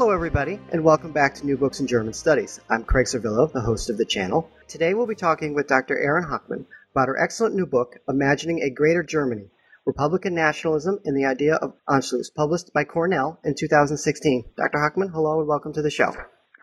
[0.00, 2.58] Hello, everybody, and welcome back to New Books in German Studies.
[2.70, 4.48] I'm Craig Servillo, the host of the channel.
[4.66, 5.94] Today we'll be talking with Dr.
[5.98, 9.50] Erin Hochman about her excellent new book, Imagining a Greater Germany
[9.84, 14.44] Republican Nationalism and the Idea of Anschluss, published by Cornell in 2016.
[14.56, 14.78] Dr.
[14.78, 16.14] Hochman, hello and welcome to the show.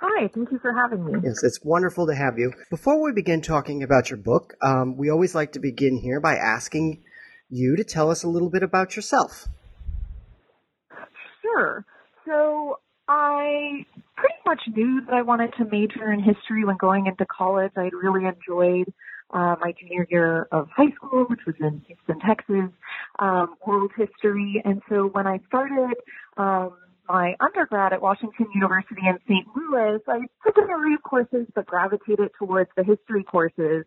[0.01, 1.19] Hi, thank you for having me.
[1.23, 2.53] Yes, it's wonderful to have you.
[2.71, 6.37] Before we begin talking about your book, um, we always like to begin here by
[6.37, 7.03] asking
[7.51, 9.47] you to tell us a little bit about yourself.
[11.43, 11.85] Sure.
[12.25, 13.85] So I
[14.15, 17.71] pretty much knew that I wanted to major in history when going into college.
[17.77, 18.93] I'd really enjoyed
[19.31, 22.71] uh, my junior year of high school, which was in Houston, Texas,
[23.19, 24.61] um, world history.
[24.63, 25.95] And so when I started
[26.37, 26.73] um,
[27.07, 29.47] my undergrad at Washington University in St.
[29.55, 33.85] Louis, I took a array of courses but gravitated towards the history courses.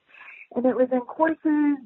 [0.54, 1.78] And it was in courses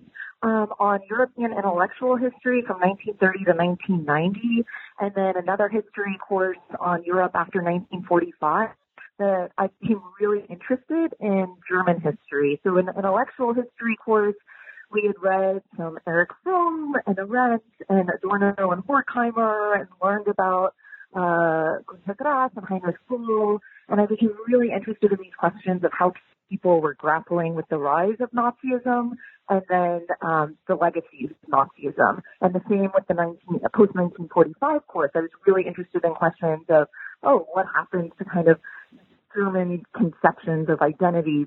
[0.42, 4.64] um, on European intellectual history from 1930 to 1990,
[5.00, 8.70] and then another history course on Europe after 1945
[9.18, 12.60] that I became really interested in German history.
[12.64, 14.34] So in the intellectual history course,
[14.90, 20.74] we had read some Erich Fromm and Arendt and Adorno and Horkheimer and learned about
[21.14, 25.92] uh, Günter Grass and Heinrich Böll, and I became really interested in these questions of
[25.96, 26.12] how
[26.54, 29.12] people were grappling with the rise of Nazism
[29.48, 32.22] and then um, the legacies of Nazism.
[32.40, 33.38] And the same with the 19,
[33.74, 35.10] post 1945 course.
[35.16, 36.86] I was really interested in questions of,
[37.24, 38.60] oh, what happened to kind of
[39.34, 41.46] German conceptions of identity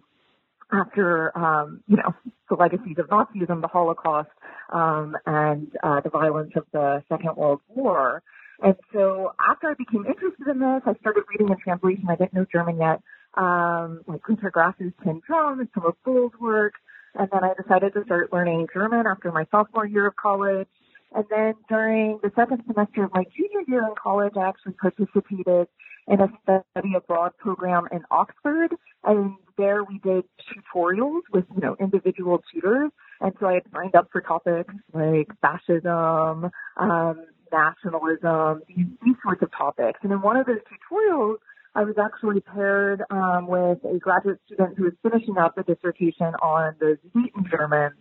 [0.73, 2.13] after, um, you know,
[2.49, 4.29] the legacies of Nazism, the Holocaust,
[4.73, 8.21] um, and uh, the violence of the Second World War.
[8.61, 12.07] And so after I became interested in this, I started reading in translation.
[12.09, 12.99] I didn't know German yet
[13.37, 16.73] um, like Günter Grass's Tin Drum and some of Böll's work.
[17.15, 20.67] And then I decided to start learning German after my sophomore year of college.
[21.15, 25.67] And then during the second semester of my junior year in college, I actually participated
[26.07, 28.75] in a study abroad program in Oxford.
[29.03, 32.91] And there we did tutorials with, you know, individual tutors.
[33.21, 39.41] And so I had signed up for topics like fascism, um, nationalism, these, these sorts
[39.41, 39.99] of topics.
[40.03, 41.37] And in one of those tutorials,
[41.77, 46.33] I was actually paired um, with a graduate student who was finishing up a dissertation
[46.41, 47.93] on the Sudeten Germans.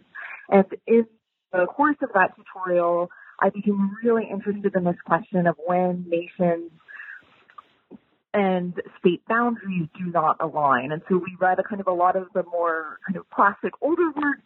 [0.49, 1.07] And in
[1.53, 6.71] the course of that tutorial, I became really interested in this question of when nations
[8.33, 10.91] and state boundaries do not align.
[10.91, 13.73] And so we read a kind of a lot of the more kind of classic
[13.83, 14.41] older works,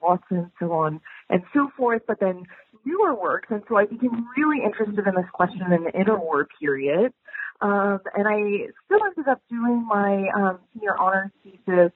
[0.00, 2.44] Watson, so on and so forth, but then
[2.84, 3.48] newer works.
[3.50, 7.12] And so I became really interested in this question in the interwar period.
[7.60, 11.92] Um, and I still ended up doing my um, senior honors thesis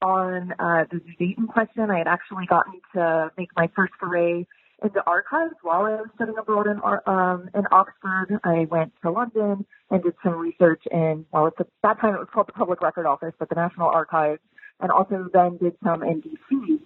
[0.00, 1.90] on uh, the Sudeten question.
[1.90, 4.46] I had actually gotten to make my first foray
[4.82, 8.40] into archives while I was studying abroad in, um, in Oxford.
[8.42, 12.28] I went to London and did some research in, well, at that time it was
[12.32, 14.40] called the Public Record Office, but the National Archives,
[14.80, 16.80] and also then did some in DC.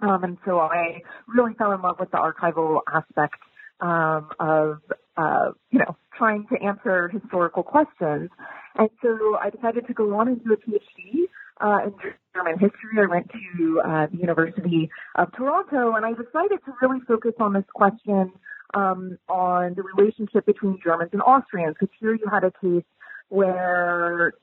[0.00, 3.36] Um, and so I really fell in love with the archival aspect
[3.80, 4.80] um, of
[5.16, 8.30] uh, you know, trying to answer historical questions.
[8.76, 11.24] And so I decided to go on and do a PhD
[11.60, 11.94] uh, in
[12.34, 13.02] German history.
[13.02, 17.52] I went to uh, the University of Toronto, and I decided to really focus on
[17.52, 18.32] this question
[18.74, 21.74] um, on the relationship between Germans and Austrians.
[21.78, 22.84] Because here you had a case
[23.28, 24.34] where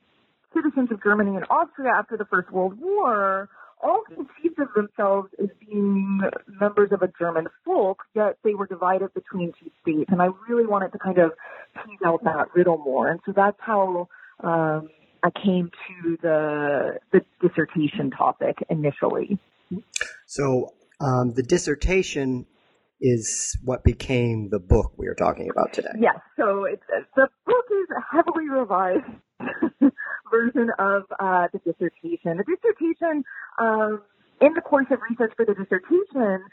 [0.54, 3.50] citizens of Germany and Austria after the First World War
[3.86, 6.22] all conceived of themselves as being
[6.60, 10.10] members of a German folk, yet they were divided between two states.
[10.12, 11.32] And I really wanted to kind of
[11.76, 13.10] tease out that riddle more.
[13.10, 14.08] And so that's how
[14.44, 14.90] um,
[15.24, 19.38] I came to the the dissertation topic initially.
[20.26, 22.46] So um, the dissertation
[23.02, 25.90] is what became the book we are talking about today.
[26.00, 26.16] Yes.
[26.38, 26.68] So
[27.16, 29.04] the book is heavily revised
[30.36, 32.38] version of uh, the dissertation.
[32.38, 33.24] The dissertation,
[33.60, 34.02] um,
[34.42, 36.44] in the course of research for the dissertation,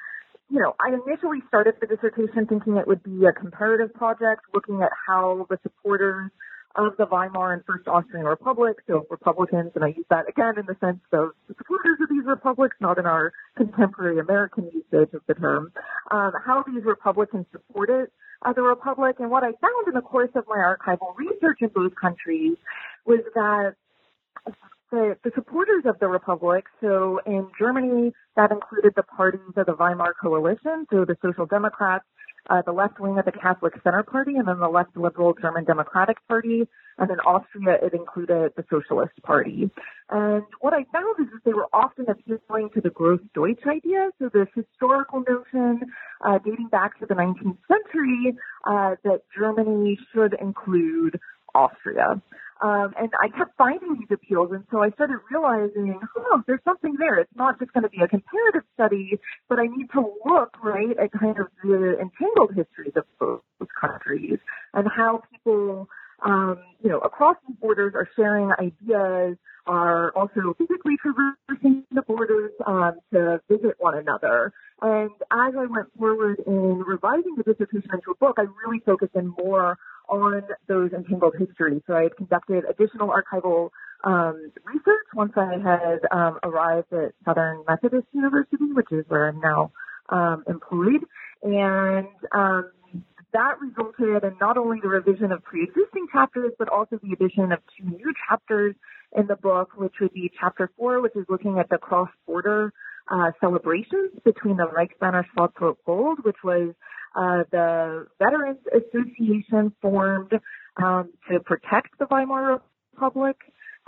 [0.50, 4.82] you know, I initially started the dissertation thinking it would be a comparative project, looking
[4.82, 6.30] at how the supporters
[6.76, 10.66] of the Weimar and First Austrian Republic, so Republicans, and I use that again in
[10.66, 15.20] the sense of the supporters of these republics, not in our contemporary American usage of
[15.26, 15.72] the term,
[16.10, 18.08] um, how these Republicans supported
[18.44, 19.16] uh, the Republic.
[19.18, 22.56] And what I found in the course of my archival research in both countries
[23.06, 23.74] was that
[24.90, 29.74] the, the supporters of the Republic, so in Germany, that included the parties of the
[29.74, 32.04] Weimar Coalition, so the Social Democrats,
[32.50, 35.64] uh, the left wing of the Catholic Center Party, and then the left liberal German
[35.64, 36.66] Democratic Party.
[36.98, 39.70] And in Austria, it included the Socialist Party.
[40.10, 44.10] And what I found is that they were often appealing to the Gross Deutsch idea,
[44.18, 45.80] so this historical notion
[46.20, 48.36] uh, dating back to the 19th century
[48.66, 51.18] uh, that Germany should include
[51.54, 52.20] Austria.
[52.62, 56.94] Um, and I kept finding these appeals, and so I started realizing, oh, there's something
[56.96, 57.18] there.
[57.18, 59.18] It's not just going to be a comparative study,
[59.48, 63.40] but I need to look right at kind of the entangled histories of both
[63.80, 64.38] countries
[64.74, 65.88] and how people,
[66.24, 69.36] um, you know, across these borders are sharing ideas,
[69.66, 74.52] are also physically traversing the borders um, to visit one another.
[74.80, 79.14] And as I went forward in revising the dissertation into a book, I really focused
[79.14, 79.78] in more
[80.12, 81.80] on those entangled histories.
[81.86, 83.70] So I had conducted additional archival
[84.04, 89.40] um, research once I had um, arrived at Southern Methodist University, which is where I'm
[89.40, 89.72] now
[90.10, 91.02] um, employed.
[91.42, 92.70] And um,
[93.32, 97.60] that resulted in not only the revision of pre-existing chapters, but also the addition of
[97.74, 98.74] two new chapters
[99.16, 102.72] in the book, which would be chapter four, which is looking at the cross-border
[103.10, 105.52] uh, celebrations between the Reichsbanner Schwarz
[105.86, 106.74] Gold, which was
[107.14, 110.32] uh, the Veterans Association formed
[110.82, 112.60] um, to protect the Weimar
[112.94, 113.36] Republic,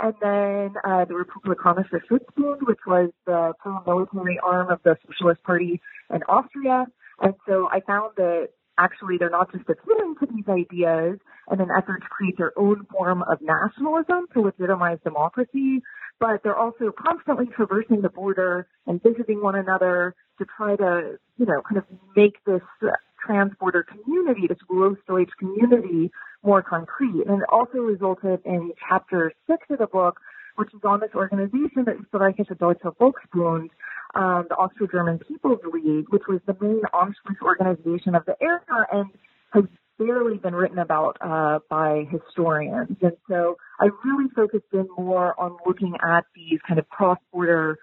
[0.00, 5.80] and then uh, the Republikanische Schutzbund, which was the pro-military arm of the Socialist Party
[6.12, 6.86] in Austria.
[7.20, 8.48] And so I found that
[8.78, 11.18] actually they're not just appealing to these ideas
[11.52, 15.80] in an effort to create their own form of nationalism to legitimize democracy,
[16.18, 21.46] but they're also constantly traversing the border and visiting one another to try to, you
[21.46, 21.84] know, kind of
[22.16, 22.62] make this
[23.24, 26.10] trans-border community, this Großdeutsch community,
[26.42, 27.24] more concrete.
[27.26, 30.20] And it also resulted in chapter six of the book,
[30.56, 33.70] which is on this organization, the Österreichische Deutsche Volksbund,
[34.14, 39.06] um, the Austro-German People's League, which was the main Anschluss organization of the era and
[39.52, 39.64] has
[39.98, 42.96] barely been written about uh, by historians.
[43.02, 47.78] And so I really focused in more on looking at these kind of cross-border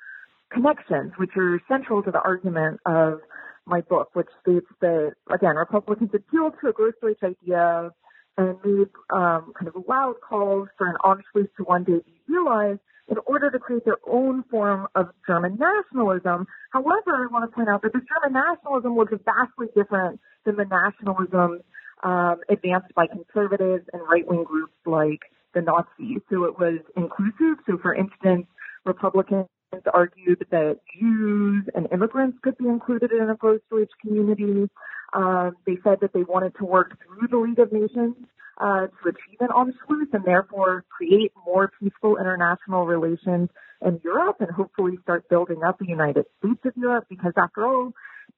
[0.52, 3.22] connections, which are central to the argument of
[3.66, 7.92] my book, which states that, again, Republicans appealed to a Großdeutsch idea
[8.38, 12.80] and made um, kind of loud calls for an Anschluss to one day be realized
[13.08, 16.48] in order to create their own form of German nationalism.
[16.72, 20.66] However, I want to point out that this German nationalism was vastly different than the
[20.66, 21.62] nationalism
[22.04, 25.20] um, advanced by conservatives and right-wing groups like
[25.54, 26.22] the Nazis.
[26.30, 27.60] So it was inclusive.
[27.68, 28.48] So, for instance,
[28.86, 29.48] Republicans
[29.94, 34.70] argued that Jews and immigrants could be included in a Großdeutsch community.
[35.14, 38.16] Um, they said that they wanted to work through the League of Nations
[38.60, 43.50] uh, to achieve an Anschluss and therefore create more peaceful international relations
[43.86, 47.92] in Europe and hopefully start building up the United States of Europe because after all,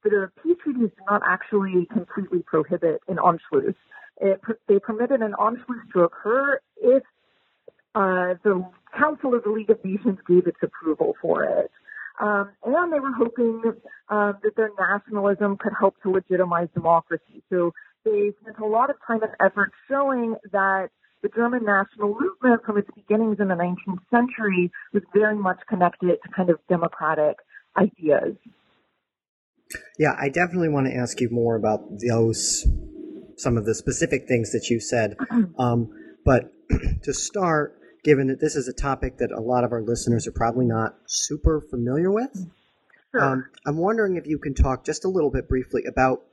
[0.04, 3.76] the peace treaties do not actually completely prohibit an Anschluss.
[4.22, 7.04] It, they permitted an Anschluss to occur if
[7.96, 8.66] uh, the
[8.98, 11.72] Council of the League of Nations gave its approval for it.
[12.22, 13.62] Um, and they were hoping
[14.10, 17.44] uh, that their nationalism could help to legitimize democracy.
[17.50, 17.74] So
[18.06, 20.90] they spent a lot of time and effort showing that
[21.24, 26.18] the German national movement from its beginnings in the 19th century was very much connected
[26.22, 27.38] to kind of democratic
[27.78, 28.36] ideas.
[29.98, 32.68] Yeah, I definitely want to ask you more about those,
[33.38, 35.16] some of the specific things that you said.
[35.58, 35.90] Um,
[36.26, 36.52] but
[37.04, 40.32] to start, given that this is a topic that a lot of our listeners are
[40.32, 42.50] probably not super familiar with.
[43.12, 43.24] Sure.
[43.24, 46.24] Um, I'm wondering if you can talk just a little bit briefly about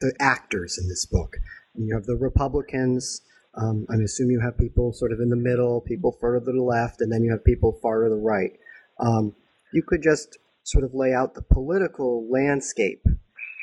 [0.00, 1.36] the actors in this book.
[1.74, 3.22] You have the Republicans.
[3.56, 6.62] Um, I assume you have people sort of in the middle, people further to the
[6.62, 8.52] left, and then you have people far to the right.
[8.98, 9.34] Um,
[9.72, 13.04] you could just sort of lay out the political landscape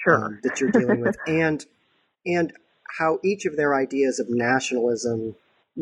[0.03, 0.25] sure.
[0.25, 1.65] um, that you're dealing with, and
[2.25, 2.53] and
[2.99, 5.35] how each of their ideas of nationalism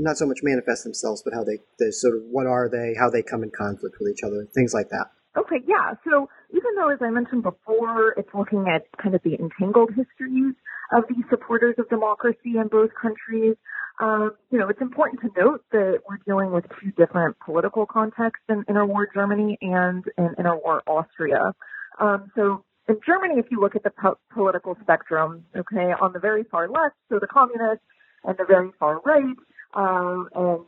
[0.03, 1.59] not so much manifest themselves, but how they,
[1.91, 4.89] sort of what are they, how they come in conflict with each other, things like
[4.89, 5.07] that.
[5.37, 5.93] Okay, yeah.
[6.03, 10.55] So even though, as I mentioned before, it's looking at kind of the entangled histories
[10.91, 13.55] of these supporters of democracy in both countries,
[13.99, 18.45] um, you know, it's important to note that we're dealing with two different political contexts
[18.47, 21.53] in interwar Germany and in interwar Austria.
[21.99, 26.19] Um, so in Germany, if you look at the po- political spectrum, okay, on the
[26.19, 27.83] very far left, so the communists,
[28.23, 29.35] and the very far right,
[29.73, 30.59] um, and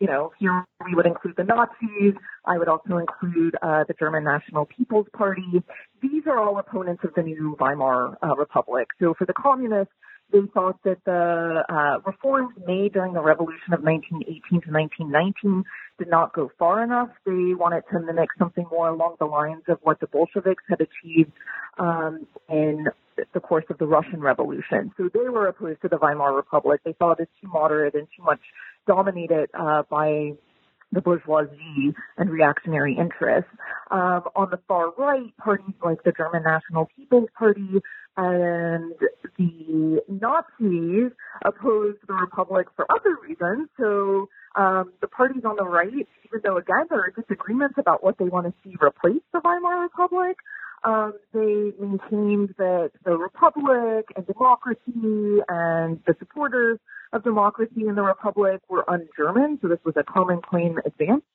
[0.00, 2.14] you know, here we would include the Nazis.
[2.44, 5.62] I would also include uh, the German National People's Party.
[6.02, 8.88] These are all opponents of the new Weimar uh, Republic.
[8.98, 9.92] So for the communists,
[10.32, 15.64] they thought that the uh, reforms made during the revolution of 1918 to 1919
[15.98, 17.10] did not go far enough.
[17.24, 21.32] They wanted to mimic something more along the lines of what the Bolsheviks had achieved
[21.78, 22.86] um, in
[23.32, 24.92] the course of the Russian Revolution.
[24.96, 26.80] So they were opposed to the Weimar Republic.
[26.84, 28.40] They thought it as too moderate and too much
[28.86, 30.32] dominated uh, by
[30.92, 33.50] the bourgeoisie and reactionary interests.
[33.90, 37.80] Um, on the far right, parties like the German National People's Party
[38.16, 38.92] and
[39.36, 41.10] the Nazis
[41.44, 43.68] opposed the Republic for other reasons.
[43.78, 48.18] So um, the parties on the right, even though again there are disagreements about what
[48.18, 50.36] they want to see replace the Weimar Republic,
[50.84, 56.78] um, they maintained that the Republic and democracy and the supporters
[57.12, 61.26] of democracy in the Republic were un-German, so this was a common claim advanced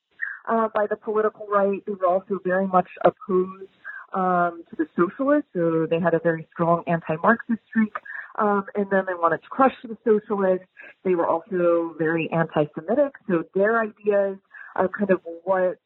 [0.48, 1.82] uh, by the political right.
[1.86, 3.70] They were also very much opposed
[4.12, 7.94] um, to the socialists, so they had a very strong anti-Marxist streak
[8.38, 10.66] um, in them and wanted to crush the socialists.
[11.04, 14.38] They were also very anti-Semitic, so their ideas
[14.76, 15.78] of kind of what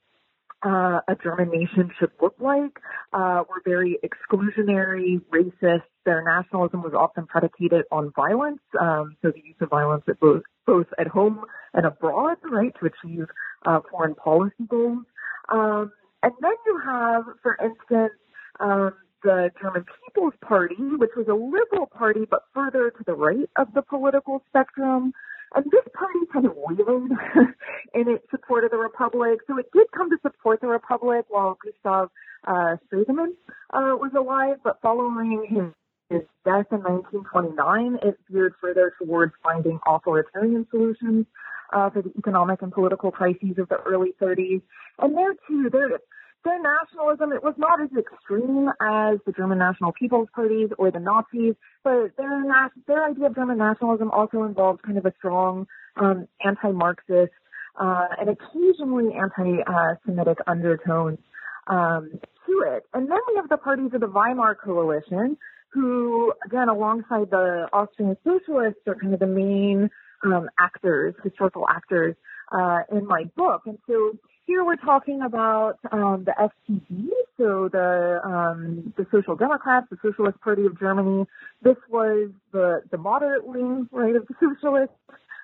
[0.65, 2.79] uh, a German nation should look like
[3.13, 5.83] uh, were very exclusionary, racist.
[6.05, 10.43] Their nationalism was often predicated on violence, um, so the use of violence at both
[10.67, 11.45] both at home
[11.75, 13.27] and abroad, right, to achieve
[13.67, 15.05] uh, foreign policy goals.
[15.51, 15.93] Um,
[16.23, 18.15] and then you have, for instance,
[18.61, 23.49] um, the German People's Party, which was a liberal party but further to the right
[23.57, 25.13] of the political spectrum.
[25.55, 27.13] And this party kind of wavered
[27.95, 29.41] in its support of the Republic.
[29.47, 32.11] So it did come to support the Republic while Gustav
[32.47, 33.33] uh, Stresemann
[33.73, 39.79] uh, was alive, but following his, his death in 1929, it veered further towards finding
[39.87, 41.27] authoritarian solutions
[41.73, 44.63] uh, for the economic and political crises of the early 30s.
[44.99, 46.01] And there too, there
[46.45, 51.01] their nationalism, it was not as extreme as the German National People's Parties or the
[51.01, 52.45] Nazis, but their,
[52.87, 57.33] their idea of German nationalism also involved kind of a strong um, anti-Marxist
[57.81, 61.19] uh, and occasionally anti-Semitic undertones
[61.67, 62.11] um,
[62.47, 62.85] to it.
[62.93, 65.37] And then we have the parties of the Weimar Coalition,
[65.73, 69.91] who, again, alongside the Austrian socialists, are kind of the main
[70.25, 72.15] um, actors, historical actors
[72.53, 73.63] uh, in my book.
[73.67, 74.13] And so
[74.47, 77.09] here we're talking about um, the SPD,
[77.39, 81.27] so the um, the Social Democrats, the Socialist Party of Germany.
[81.63, 84.93] This was the the moderate wing, right, of the socialist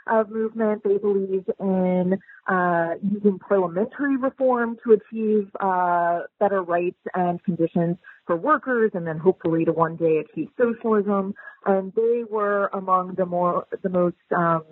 [0.07, 0.83] uh, movement.
[0.85, 8.37] They believed in uh, using parliamentary reform to achieve uh, better rights and conditions for
[8.37, 11.35] workers, and then hopefully to one day achieve socialism.
[11.65, 14.65] And they were among the more the most um,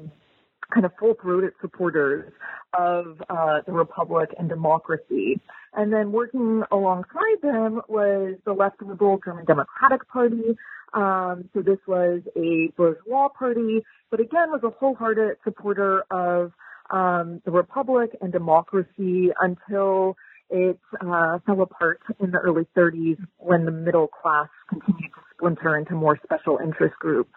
[0.73, 2.33] kind of full-throated supporters
[2.79, 5.41] of uh, the republic and democracy.
[5.75, 10.57] And then working alongside them was the left liberal German Democratic Party.
[10.95, 16.53] Um, so this was a bourgeois party, but again was a wholehearted supporter of
[16.91, 20.17] um, the republic and democracy until
[20.51, 25.77] it uh, fell apart in the early 30s when the middle class continued to splinter
[25.77, 27.31] into more special interest groups.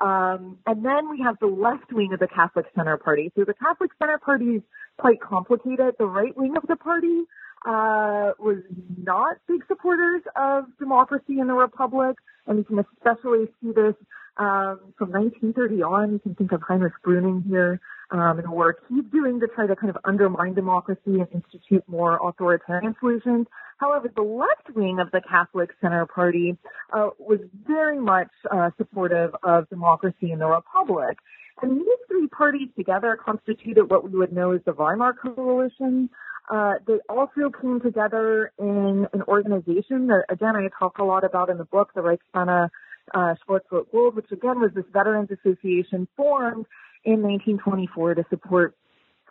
[0.00, 3.32] Um, and then we have the left wing of the Catholic Center Party.
[3.36, 4.62] So the Catholic Center Party is
[4.96, 5.96] quite complicated.
[5.98, 7.24] The right wing of the party
[7.66, 8.62] uh, was
[8.96, 13.94] not big supporters of democracy in the Republic, and you can especially see this
[14.36, 16.12] um, from 1930 on.
[16.12, 19.76] You can think of Heinrich Brüning here um, and work he's doing to try to
[19.76, 23.46] kind of undermine democracy and institute more authoritarian solutions.
[23.78, 26.56] However, the left wing of the Catholic Center Party
[26.92, 31.18] uh, was very much uh, supportive of democracy in the Republic.
[31.62, 36.08] And these three parties together constituted what we would know as the Weimar Coalition.
[36.50, 41.50] Uh, they also came together in an organization that, again, I talk a lot about
[41.50, 42.70] in the book, the Reichsbanner
[43.14, 46.66] uh, Schwarz-Rot Gold, which again was this Veterans Association formed
[47.04, 48.76] in 1924 to support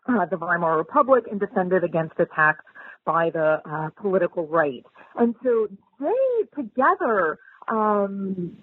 [0.08, 2.66] uh, the Weimar Republic and defend it against attacks
[3.06, 4.86] by the uh, political right.
[5.16, 5.68] And so
[6.00, 8.58] they together, um,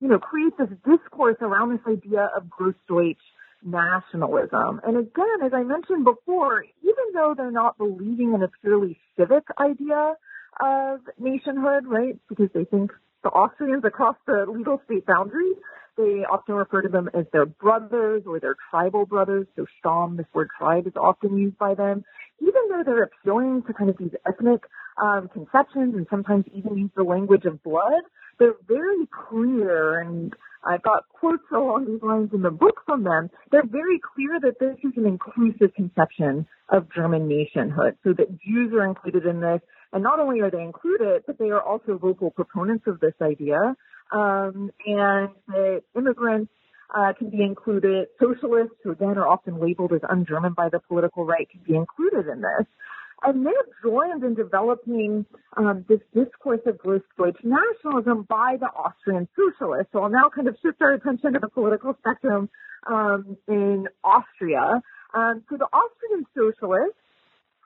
[0.00, 3.16] you know, create this discourse around this idea of Grossdeutsch
[3.64, 4.80] nationalism.
[4.84, 9.44] And again, as I mentioned before, even though they're not believing in a purely civic
[9.60, 10.14] idea
[10.60, 12.90] of nationhood, right, because they think
[13.22, 15.52] the Austrians across the legal state boundary,
[15.96, 19.46] they often refer to them as their brothers or their tribal brothers.
[19.56, 22.04] So Stamm, this word tribe is often used by them.
[22.40, 24.62] Even though they're appealing to kind of these ethnic
[25.02, 28.02] um, conceptions and sometimes even use the language of blood,
[28.38, 30.34] they're very clear and
[30.64, 33.30] I've got quotes along these lines in the book from them.
[33.50, 38.72] They're very clear that this is an inclusive conception of German nationhood, so that Jews
[38.72, 39.60] are included in this.
[39.92, 43.58] And not only are they included, but they are also vocal proponents of this idea.
[44.12, 46.52] Um, and that immigrants
[46.94, 48.08] uh, can be included.
[48.20, 52.28] Socialists, who again are often labeled as un-German by the political right, can be included
[52.28, 52.66] in this.
[53.24, 53.52] And they're
[53.84, 55.24] joined in developing
[55.56, 59.92] um, this discourse of Grossdeutsch nationalism by the Austrian socialists.
[59.92, 62.50] So I'll now kind of shift our attention to the political spectrum
[62.86, 64.82] um, in Austria.
[65.14, 66.98] Um, so the Austrian socialists,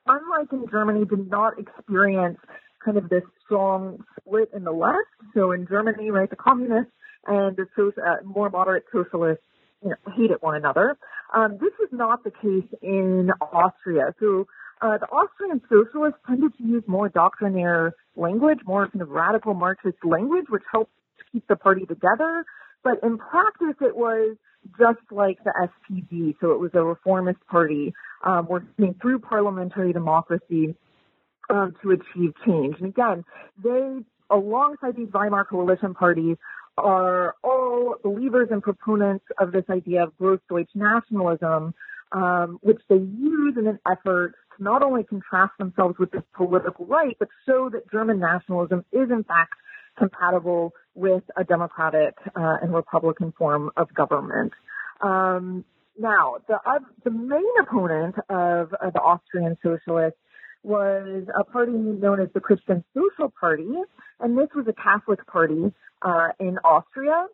[0.05, 2.37] unlike in Germany, did not experience
[2.87, 5.11] kind of this strong split in the left.
[5.33, 6.91] So in Germany, right, the communists
[7.25, 9.43] and the uh, more moderate socialists
[9.83, 10.97] you know, hated one another.
[11.35, 14.15] Um, this was not the case in Austria.
[14.21, 14.47] So
[14.81, 19.97] uh, the Austrian socialists tended to use more doctrinaire language, more kind of radical Marxist
[20.05, 20.91] language, which helped
[21.33, 22.45] keep the party together.
[22.83, 24.37] But in practice, it was
[24.79, 25.51] just like the
[25.91, 26.35] SPD.
[26.39, 27.93] So it was a reformist party
[28.25, 30.75] um, working through parliamentary democracy
[31.49, 32.75] um, to achieve change.
[32.79, 33.23] And again,
[33.63, 33.99] they,
[34.29, 36.37] alongside these Weimar coalition parties,
[36.77, 41.73] are all believers and proponents of this idea of Grossdeutsch nationalism,
[42.11, 46.85] um, which they use in an effort to not only contrast themselves with the political
[46.85, 49.55] right, but show that German nationalism is in fact
[49.97, 54.53] compatible with a democratic uh, and republican form of government.
[55.01, 55.65] Um,
[55.99, 60.19] now, the uh, the main opponent of uh, the Austrian socialists
[60.67, 63.69] was a party known as the Christian Social Party,
[64.19, 67.27] and this was a Catholic party uh, in Austria.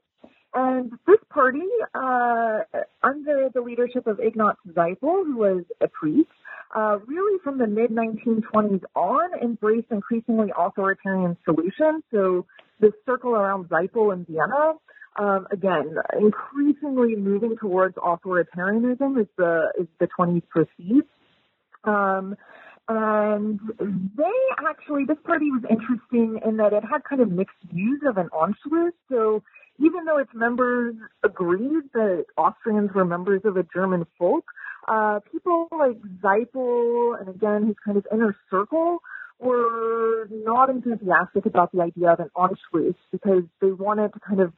[0.53, 2.59] And this party, uh,
[3.01, 6.29] under the leadership of Ignaz Seipel, who was a priest,
[6.75, 12.03] uh, really from the mid 1920s on, embraced increasingly authoritarian solutions.
[12.11, 12.45] So
[12.79, 14.73] this circle around Seipel in Vienna,
[15.17, 21.07] um, again, increasingly moving towards authoritarianism as the as the 20s proceeds.
[21.83, 22.35] Um,
[22.89, 28.01] and they actually, this party was interesting in that it had kind of mixed views
[28.05, 28.91] of an Anschluss.
[29.09, 29.41] So
[29.79, 34.45] even though its members agreed that Austrians were members of a German folk,
[34.87, 38.99] uh, people like Seipel and again his kind of inner circle
[39.39, 44.51] were not enthusiastic about the idea of an Anschluss because they wanted to kind of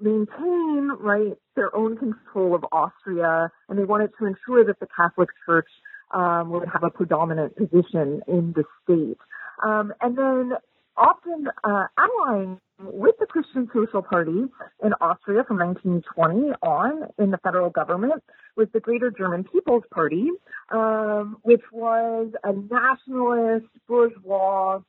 [0.00, 5.30] maintain, right, their own control of Austria and they wanted to ensure that the Catholic
[5.44, 5.68] Church
[6.12, 9.18] um, would have a predominant position in the state.
[9.64, 10.52] Um, and then
[10.96, 14.44] often uh, allying with the Christian Social Party
[14.84, 18.22] in Austria from 1920 on in the federal government
[18.56, 20.28] was the Greater German People's Party,
[20.70, 24.80] um, which was a nationalist bourgeois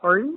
[0.00, 0.34] party.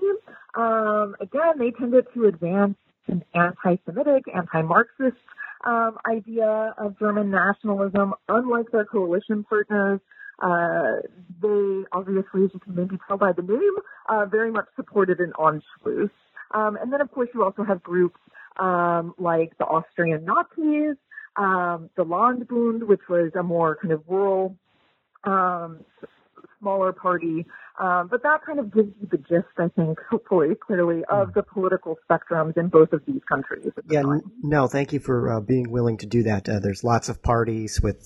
[0.56, 2.76] Um, again, they tended to advance
[3.08, 5.18] an anti-Semitic, anti-Marxist
[5.66, 10.00] um, idea of German nationalism, unlike their coalition partners
[10.42, 11.02] uh,
[11.42, 13.76] they obviously, as you can maybe tell by the name,
[14.10, 16.12] uh, very much supported an Anschluss.
[16.52, 18.20] Um, and then, of course, you also have groups
[18.60, 20.98] um, like the Austrian Nazis,
[21.36, 24.56] um, the Landbund, which was a more kind of rural,
[25.24, 25.86] um,
[26.60, 27.46] smaller party.
[27.80, 31.44] Um, but that kind of gives you the gist, I think, hopefully, clearly, of the
[31.44, 33.72] political spectrums in both of these countries.
[33.90, 36.50] Yeah, n- no, thank you for uh, being willing to do that.
[36.50, 38.06] Uh, there's lots of parties with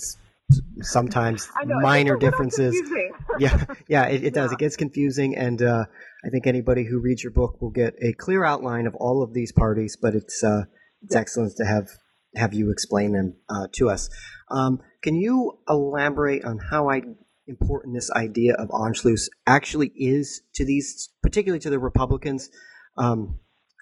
[0.81, 2.75] sometimes know, minor differences.
[3.39, 4.29] yeah, yeah, it, it Yeah.
[4.41, 4.51] does.
[4.51, 5.85] It gets confusing, and uh,
[6.25, 9.33] I think anybody who reads your book will get a clear outline of all of
[9.33, 9.97] these parties.
[10.01, 10.63] But it's uh,
[11.01, 11.87] it's excellent to have
[12.35, 14.09] have you explain them uh, to us.
[14.49, 17.01] Um, can you elaborate on how I,
[17.47, 22.49] important this idea of Anschluss actually is to these, particularly to the Republicans,
[22.97, 23.39] um,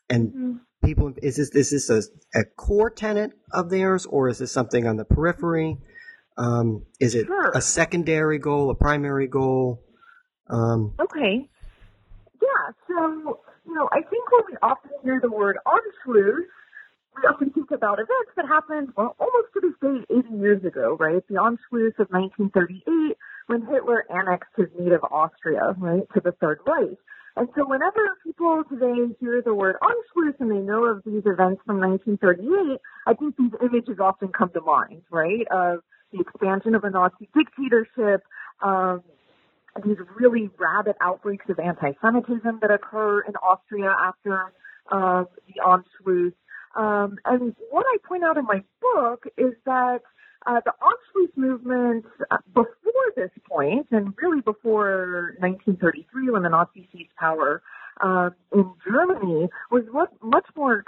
[0.10, 0.60] and Mhm.
[0.84, 1.14] people?
[1.22, 1.90] Is this is this
[2.36, 5.78] a, a core tenet of theirs, or is this something on the periphery?
[6.38, 7.52] Um, is it Sure.
[7.54, 9.84] a secondary goal, a primary goal?
[10.48, 11.48] Um, Okay.
[12.42, 16.46] Yeah, so, you know, I think when we often hear the word Anschluss,
[17.16, 20.98] we often think about events that happened, well, almost to this day, 80 years ago,
[21.00, 21.22] right?
[21.28, 23.18] The Anschluss of 1938,
[23.48, 26.98] when Hitler annexed his native Austria, right, to the Third Reich.
[27.38, 31.62] And so whenever people today hear the word Anschluss and they know of these events
[31.66, 35.46] from 1938, I think these images often come to mind, right?
[35.52, 35.80] Of
[36.12, 38.24] the expansion of a Nazi dictatorship,
[38.62, 39.04] um,
[39.84, 44.54] these really rabid outbreaks of anti-Semitism that occur in Austria after
[44.92, 46.34] uh, the Anschluss.
[46.76, 50.02] Um, and what I point out in my book is that
[50.46, 56.86] uh, the Anschluss movement uh, before this point, and really before 1933 when the Nazis
[56.92, 57.62] seized power
[58.02, 60.84] uh, in Germany, was much, much more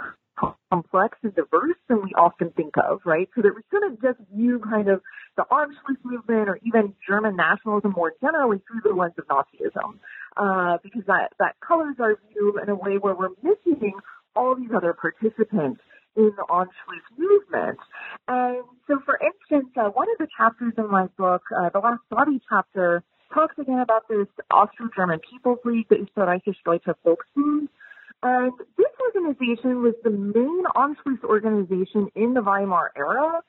[0.70, 3.30] complex and diverse than we often think of, right?
[3.36, 5.02] So that we shouldn't just view kind of
[5.38, 10.00] the Anschluss movement or even German nationalism more generally through the lens of Nazism,
[10.38, 13.94] uh, because that, that colors our view in a way where we're missing
[14.36, 15.82] all these other participants
[16.16, 17.80] in the Anschluss movement.
[18.28, 22.02] And so, for instance, uh, one of the chapters in my book, uh, the last
[22.10, 27.68] body chapter, talks again about this Austro-German People's League, the Österreichische Deutsche Volksbund.
[28.24, 33.42] And this organization was the main Anschluss organization in the Weimar era.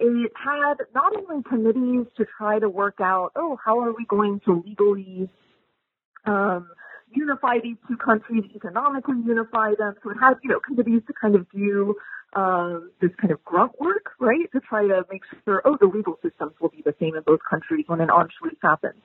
[0.00, 4.40] It had not only committees to try to work out, oh, how are we going
[4.46, 5.28] to legally
[6.24, 6.68] um,
[7.14, 9.94] unify these two countries, economically unify them.
[10.02, 11.94] So it had, you know, committees to kind of do
[12.34, 16.18] um, this kind of grunt work, right, to try to make sure, oh, the legal
[16.22, 19.02] systems will be the same in both countries when an Anschluss happens.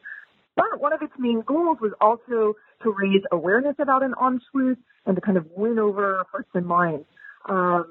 [0.57, 5.15] But one of its main goals was also to raise awareness about an Anschluss and
[5.15, 7.05] to kind of win over hearts and minds
[7.47, 7.85] um,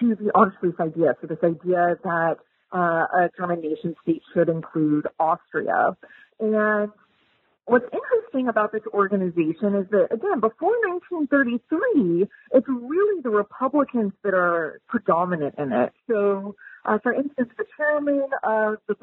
[0.00, 1.14] to the Anschluss idea.
[1.20, 2.36] So this idea that
[2.74, 5.96] uh, a German nation state should include Austria.
[6.40, 6.90] And
[7.66, 14.34] what's interesting about this organization is that, again, before 1933, it's really the Republicans that
[14.34, 15.92] are predominant in it.
[16.08, 18.94] So, uh, for instance, the chairman of the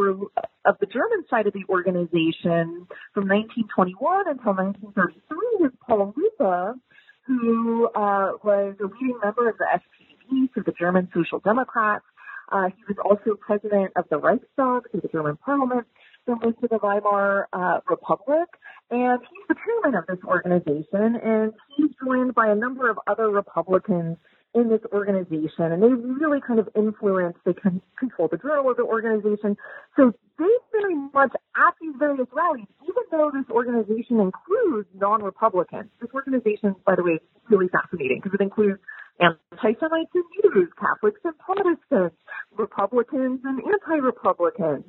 [0.66, 6.80] of the German side of the organization from 1921 until 1933 is Paul Löbe,
[7.28, 12.06] who uh, was a leading member of the SPD, so the German Social Democrats.
[12.52, 15.88] Uh, he was also president of the Reichstag, so the German parliament
[16.26, 18.50] similar to the Weimar uh, Republic.
[18.92, 23.30] And he's the chairman of this organization, and he's joined by a number of other
[23.30, 24.18] Republicans
[24.54, 28.78] in this organization, and they really kind of influence, they can control the journal of
[28.78, 29.58] the organization.
[29.96, 35.90] So they very much at these various rallies, even though this organization includes non-Republicans.
[36.00, 38.80] This organization, by the way, is really fascinating because it includes
[39.20, 42.16] anti-Semites and Jews, Catholics and Protestants,
[42.56, 44.86] Republicans and anti-Republicans.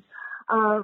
[0.48, 0.82] Uh,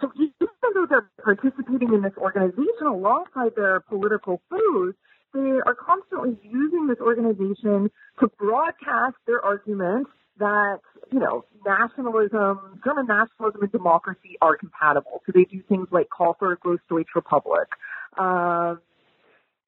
[0.00, 4.94] so even though they're participating in this organization alongside their political foes,
[5.34, 10.06] they are constantly using this organization to broadcast their argument
[10.38, 15.22] that, you know, nationalism, German nationalism and democracy are compatible.
[15.26, 17.68] So they do things like call for a Großdeutsche Republic.
[18.18, 18.80] Um,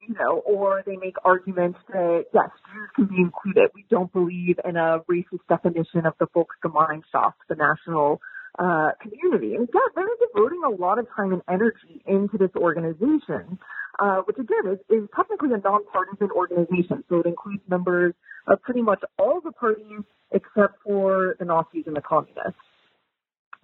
[0.00, 3.70] you know, or they make arguments that yes, Jews can be included.
[3.74, 8.20] We don't believe in a racist definition of the Volksgemeinschaft, the national
[8.58, 9.54] uh, community.
[9.54, 13.58] And again, they're devoting a lot of time and energy into this organization,
[13.98, 17.04] uh, which again is, is technically a nonpartisan organization.
[17.08, 18.14] So it includes members
[18.46, 22.58] of pretty much all the parties except for the Nazis and the communists.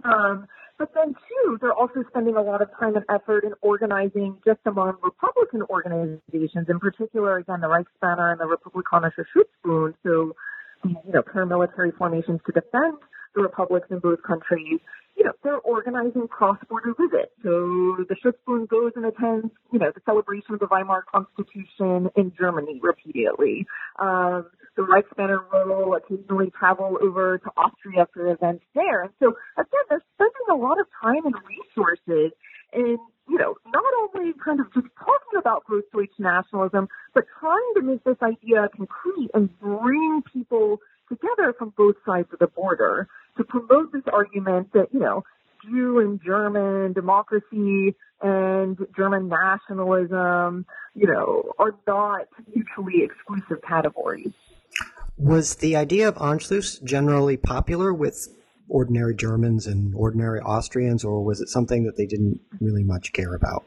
[0.05, 0.47] Um,
[0.79, 4.61] but then too, they're also spending a lot of time and effort in organizing just
[4.67, 10.37] among Republican organizations, in particular, again, the Reichsbanner and the Republikanische Schutzbund, so
[10.85, 12.99] you know paramilitary formations to defend
[13.37, 14.81] the republics in both countries,
[15.17, 17.33] you know, they're organizing cross-border visits.
[17.43, 22.33] So the Schutzbund goes and attends, you know, the celebration of the Weimar Constitution in
[22.39, 23.67] Germany repeatedly.
[23.99, 24.47] Um,
[24.77, 29.03] the Reichsbanner will occasionally travel over to Austria for events there.
[29.03, 32.33] And so again, they're spending a lot of time and resources
[32.73, 37.83] in, you know, not only kind of just talking about Großdeutsch nationalism, but trying to
[37.83, 43.09] make this idea concrete and bring people together from both sides of the border
[43.49, 45.25] promote this argument that, you know,
[45.65, 54.33] Jew and German democracy and German nationalism, you know, are not mutually exclusive categories.
[55.19, 58.29] Was the idea of Anschluss generally popular with
[58.69, 63.35] ordinary Germans and ordinary Austrians, or was it something that they didn't really much care
[63.35, 63.65] about?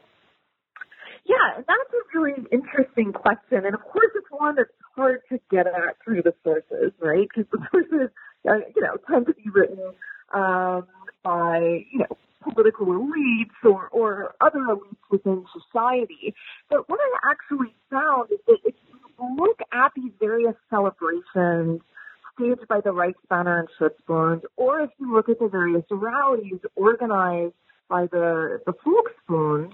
[1.24, 3.64] Yeah, that's a really interesting question.
[3.64, 7.28] And of course, it's one that's hard to get at through the sources, right?
[7.28, 8.10] Because the sources
[8.44, 9.92] you know, tend to be written
[10.34, 10.86] um,
[11.22, 16.34] by, you know, political elites or, or other elites within society.
[16.68, 21.80] But what I actually found is that if you look at these various celebrations
[22.34, 27.54] staged by the Reichsbanner and Schutzbund, or if you look at the various rallies organized
[27.88, 29.72] by the, the Volksbund,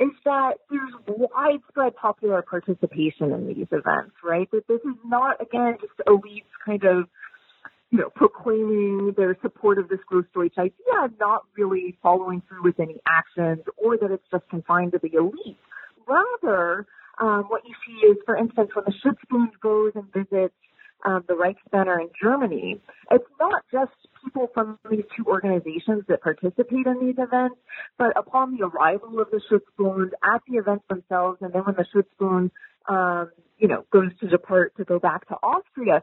[0.00, 4.50] is that there's widespread popular participation in these events, right?
[4.50, 7.04] That this is not, again, just elites kind of
[7.90, 13.00] you know, proclaiming their support of this Großdeutsch idea, not really following through with any
[13.06, 15.56] actions or that it's just confined to the elite.
[16.06, 16.86] Rather,
[17.20, 20.54] um, what you see is, for instance, when the Schutzbund goes and visits
[21.04, 26.86] um, the Reichsbanner in Germany, it's not just people from these two organizations that participate
[26.86, 27.56] in these events,
[27.96, 31.86] but upon the arrival of the Schutzbund, at the events themselves, and then when the
[31.94, 32.50] Schutzbund,
[32.88, 36.02] um, you know, goes to depart to go back to Austria,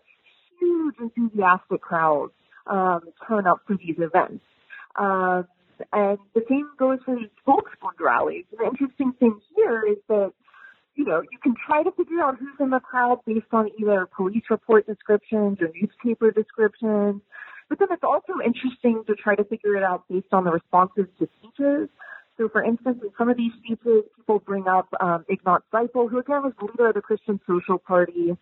[0.60, 2.34] huge enthusiastic crowds
[2.68, 4.44] um, turn up for these events.
[4.96, 5.48] Um,
[5.92, 8.46] and the same goes for these Volksbund rallies.
[8.58, 10.32] The interesting thing here is that,
[10.96, 14.08] you know, you can try to figure out who's in the crowd based on either
[14.16, 17.22] police report descriptions or newspaper descriptions.
[17.68, 21.08] But then it's also interesting to try to figure it out based on the responses
[21.20, 21.90] to speeches.
[22.38, 26.20] So, for instance, in some of these speeches, people bring up um, Ignaz Seipel, who
[26.20, 28.38] again was the leader of the Christian Social Party,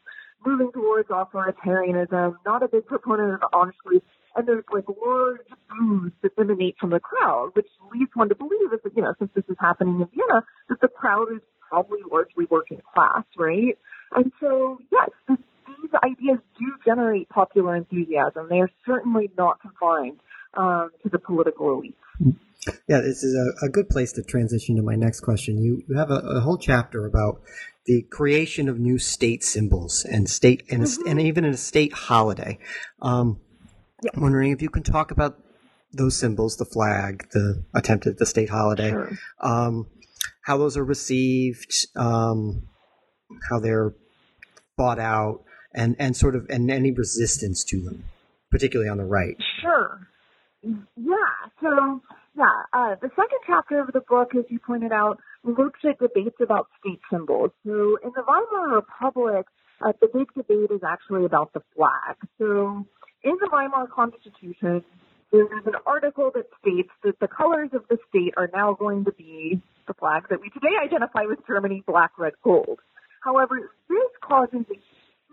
[0.46, 4.02] moving towards authoritarianism, not a big proponent of Anschluss,
[4.36, 5.38] and there's like large
[5.70, 9.14] boos that emanate from the crowd, which leads one to believe is that, you know,
[9.20, 13.78] since this is happening in Vienna, that the crowd is probably largely working class, right?
[14.16, 18.48] And so, yes, this, these ideas do generate popular enthusiasm.
[18.50, 20.20] They are certainly not confined
[20.56, 21.96] um, to the political elite.
[22.88, 25.62] Yeah, this is a, a, good place to transition to my next question.
[25.62, 27.42] You, you have a, a whole chapter about
[27.86, 31.08] the creation of new state symbols and state and, mm-hmm.
[31.08, 32.58] and even a state holiday.
[33.02, 33.40] Um,
[34.02, 34.12] yeah.
[34.16, 35.40] I'm wondering if you can talk about
[35.92, 39.12] those symbols, the flag, the attempt at the state holiday, sure.
[39.40, 39.88] um,
[40.42, 42.64] how those are received, um,
[43.50, 43.94] how they're
[44.78, 45.44] bought out,
[45.74, 48.06] and and sort of and any resistance to them,
[48.50, 49.38] particularly on the right.
[49.62, 50.08] Sure.
[50.64, 51.16] Yeah.
[51.62, 52.02] So
[52.36, 56.38] yeah, uh, the second chapter of the book, as you pointed out, looks at debates
[56.42, 57.52] about state symbols.
[57.66, 59.46] So in the Weimar Republic,
[59.86, 62.16] uh, the big debate is actually about the flag.
[62.40, 62.86] So
[63.24, 64.84] in the Weimar Constitution,
[65.32, 69.06] there is an article that states that the colors of the state are now going
[69.06, 72.80] to be the flag that we today identify with Germany, black, red, gold.
[73.24, 74.80] However, this causes a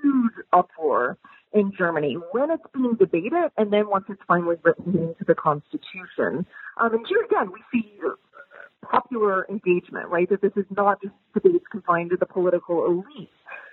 [0.02, 1.18] huge uproar
[1.52, 6.46] in Germany when it's being debated and then once it's finally written into the Constitution.
[6.80, 7.98] Um, and here again, we see
[8.82, 10.28] popular engagement, right?
[10.28, 13.30] That this is not just debates confined to the political elite.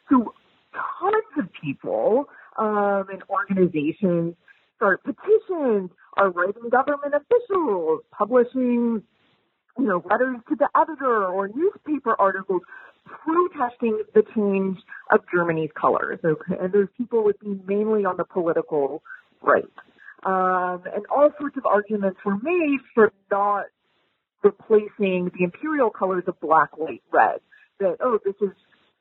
[0.10, 0.34] So
[0.74, 2.26] tons of people
[2.58, 4.36] um, and organizations
[4.76, 9.04] start petitions, are writing government officials, publishing,
[9.78, 12.62] you know, letters to the editor or newspaper articles
[13.08, 14.78] protesting the change
[15.12, 16.20] of Germany's colors.
[16.24, 16.56] Okay?
[16.60, 19.02] And those people would be mainly on the political
[19.42, 19.66] right.
[20.26, 23.66] Um, and all sorts of arguments were made for not
[24.44, 27.40] replacing the imperial colors of black, white, red.
[27.80, 28.50] That, oh, this is,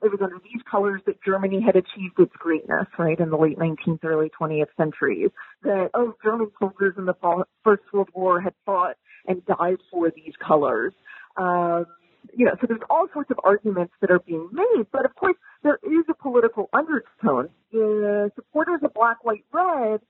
[0.02, 3.58] it was under these colors that Germany had achieved its greatness, right, in the late
[3.58, 5.30] 19th, early 20th centuries.
[5.62, 7.14] That, oh, German soldiers in the
[7.64, 10.92] First World War had fought and died for these colors.
[11.36, 11.86] Um,
[12.34, 15.36] you know, so there's all sorts of arguments that are being made, but of course
[15.62, 17.48] there is a political undertone.
[17.72, 20.00] The supporters of black, white, red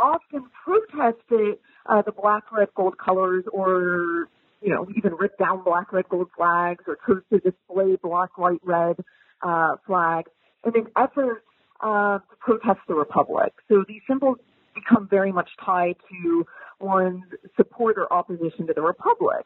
[0.00, 4.28] often protested uh, the black, red, gold colors or,
[4.60, 8.60] you know, even ripped down black, red, gold flags or chose to display black, white,
[8.64, 8.96] red
[9.42, 10.30] uh, flags
[10.64, 11.42] in an effort
[11.80, 13.52] uh, to protest the republic.
[13.68, 14.38] So these symbols
[14.74, 16.46] become very much tied to
[16.80, 17.24] one's
[17.56, 19.44] support or opposition to the republic.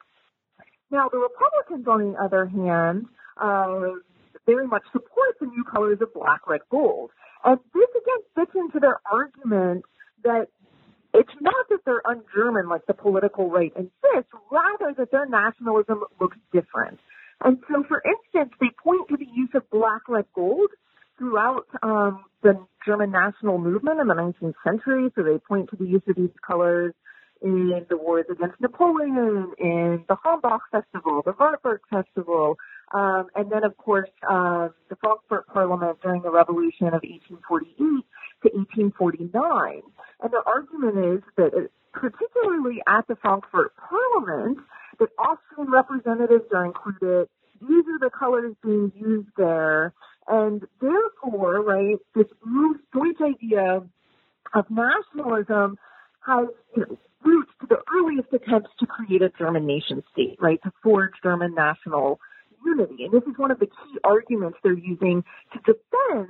[0.93, 3.07] Now, the Republicans, on the other hand,
[3.41, 3.97] uh,
[4.45, 7.11] very much support the new colors of black, red, gold.
[7.43, 9.85] And this again fits into their argument
[10.23, 10.49] that
[11.15, 16.37] it's not that they're un-German like the political right insists, rather that their nationalism looks
[16.53, 17.01] different.
[17.43, 20.71] And so, for instance, they point to the use of black, red, gold
[21.19, 25.11] throughout um, the German national movement in the 19th century.
[25.15, 26.95] So they point to the use of these colors
[27.43, 32.57] in the wars against Napoleon, in the Hambach Festival, the Wartburg Festival,
[32.93, 38.05] um, and then, of course, um, the Frankfurt Parliament during the Revolution of 1848
[38.43, 39.83] to 1849.
[40.23, 44.59] And the argument is that, uh, particularly at the Frankfurt Parliament,
[44.99, 47.29] that Austrian representatives are included.
[47.61, 49.95] These are the colors being used there.
[50.29, 52.27] And therefore, right, this
[52.93, 53.83] Deutsch idea
[54.55, 55.79] of nationalism
[56.27, 56.99] has you know,
[57.73, 62.21] the earliest attempts to create a German nation state, right, to forge German national
[62.65, 63.05] unity.
[63.05, 66.29] And this is one of the key arguments they're using to defend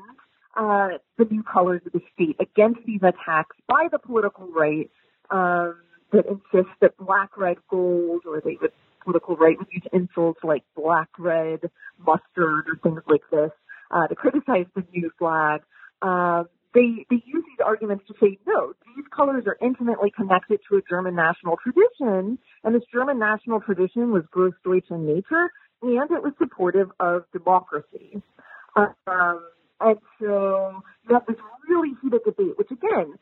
[0.56, 4.88] uh, the new colors of the state against these attacks by the political right
[5.30, 5.76] um,
[6.12, 10.62] that insist that black, red, gold, or they would political right would use insults like
[10.76, 11.58] black, red,
[11.98, 13.50] mustard, or things like this
[13.90, 15.62] uh, to criticize the new flag.
[16.02, 20.76] Um, they they use these arguments to say no, these colors are intimately connected to
[20.76, 25.50] a German national tradition, and this German national tradition was Grossdeutsch in nature,
[25.82, 28.22] and it was supportive of democracy.
[28.76, 28.94] Um,
[29.80, 31.36] and so you have this
[31.68, 33.18] really heated debate, which again,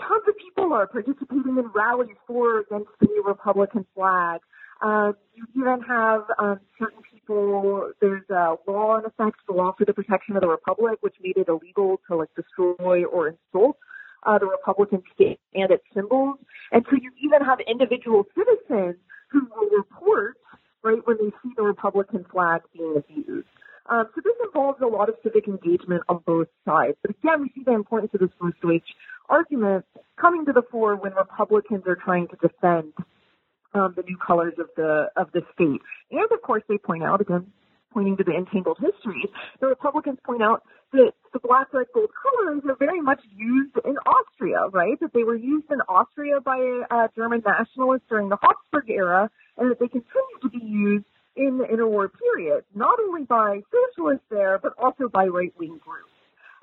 [0.00, 4.40] tons of people are participating in rallies for or against the new Republican flag.
[4.84, 7.90] Um, you even have um, certain people.
[8.02, 11.38] There's a law in effect, the Law for the Protection of the Republic, which made
[11.38, 13.78] it illegal to like destroy or insult
[14.24, 16.36] uh, the Republican state and its symbols.
[16.70, 18.96] And so you even have individual citizens
[19.28, 20.36] who will report
[20.82, 23.48] right when they see the Republican flag being abused.
[23.88, 26.98] Um, so this involves a lot of civic engagement on both sides.
[27.00, 28.82] But again, we see the importance of this Grossdeutsch
[29.30, 29.86] argument
[30.20, 32.92] coming to the fore when Republicans are trying to defend
[33.74, 35.80] um, the new colors of the of the state.
[36.10, 37.52] And of course, they point out again,
[37.92, 42.62] pointing to the entangled histories, the Republicans point out that the black, red, gold colors
[42.68, 44.98] are very much used in Austria, right?
[45.00, 49.70] That they were used in Austria by uh, German nationalists during the Habsburg era, and
[49.70, 51.06] that they continue to be used
[51.36, 56.14] in the interwar period, not only by socialists there, but also by right-wing groups.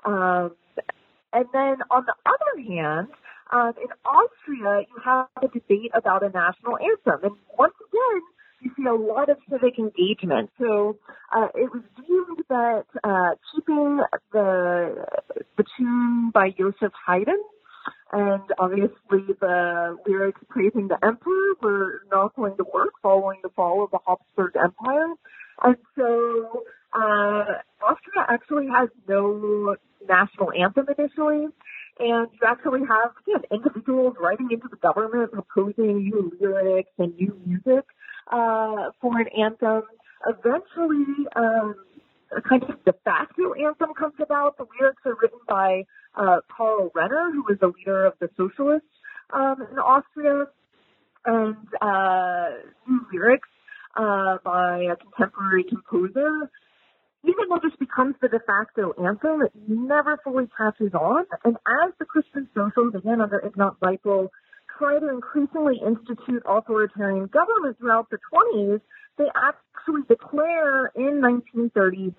[0.06, 0.56] Um,
[1.32, 3.08] and then on the other hand,
[3.52, 7.24] um, in Austria, you have a debate about a national anthem.
[7.24, 8.22] And once again,
[8.60, 10.50] you see a lot of civic engagement.
[10.58, 10.98] So
[11.34, 14.00] uh, it was deemed that uh, keeping
[14.32, 15.04] the
[15.56, 17.38] the tune by Joseph Haydn
[18.12, 23.84] and obviously the lyrics praising the emperor were not going to work following the fall
[23.84, 25.14] of the Habsburg Empire.
[25.62, 26.62] And so
[26.92, 27.44] uh,
[27.82, 31.46] Austria actually has no national anthem initially.
[31.98, 37.38] And you actually have again, individuals writing into the government proposing new lyrics and new
[37.46, 37.84] music
[38.30, 39.82] uh, for an anthem.
[40.26, 41.74] Eventually, um,
[42.36, 44.56] a kind of de facto anthem comes about.
[44.56, 48.88] The lyrics are written by uh, Karl Renner, who was the leader of the socialists
[49.32, 50.46] um, in Austria,
[51.26, 52.48] and uh,
[52.88, 53.48] new lyrics
[53.96, 56.50] uh, by a contemporary composer
[57.24, 61.24] even though this becomes the de facto anthem, it never fully catches on.
[61.44, 64.28] And as the Christian socials, again under Ignaz Seipel,
[64.78, 68.80] try to increasingly institute authoritarian government throughout the 20s,
[69.18, 72.14] they actually declare in 1930,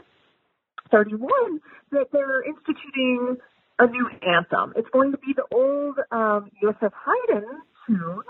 [0.92, 1.60] 31
[1.92, 3.38] that they're instituting
[3.80, 4.74] a new anthem.
[4.76, 7.44] It's going to be the old um, Joseph Haydn
[7.88, 8.22] tune,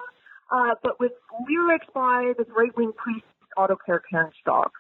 [0.52, 1.12] uh, but with
[1.48, 3.26] lyrics by this right-wing priest
[3.58, 4.72] Otto Kernstock.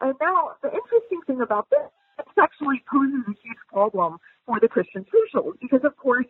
[0.00, 1.86] And now, the interesting thing about this,
[2.18, 6.26] this actually poses a huge problem for the Christian socials because, of course,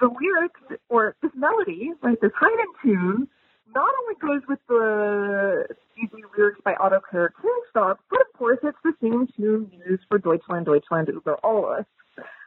[0.00, 3.28] the lyrics or this melody, right, this Haydn tune,
[3.74, 8.94] not only goes with the these lyrics by Otto Kernstock, but of course it's the
[9.02, 11.84] same tune used for Deutschland, Deutschland über alles,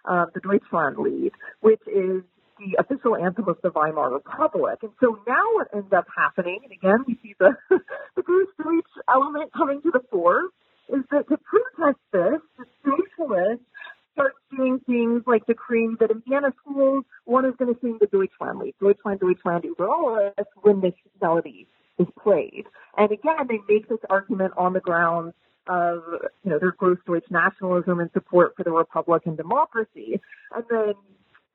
[0.05, 2.23] uh, the Deutschlandlied, which is
[2.62, 4.80] the official anthem of the Weimar Republic.
[4.84, 7.58] And so now what ends up happening, and again we see the
[8.15, 10.50] the Grossdeutsch element coming to the fore,
[10.89, 13.65] is that to protest this, the socialists
[14.13, 18.08] start doing things like decreeing that in Vienna schools, one is going to sing the
[18.08, 22.65] Deutschlandlied, Deutschland, Deutschland über alles, when this melody is played.
[22.97, 25.34] And again, they make this argument on the grounds
[25.67, 26.02] of,
[26.43, 30.19] you know, their Grossdeutsch nationalism and support for the Republic and democracy.
[30.54, 30.93] And then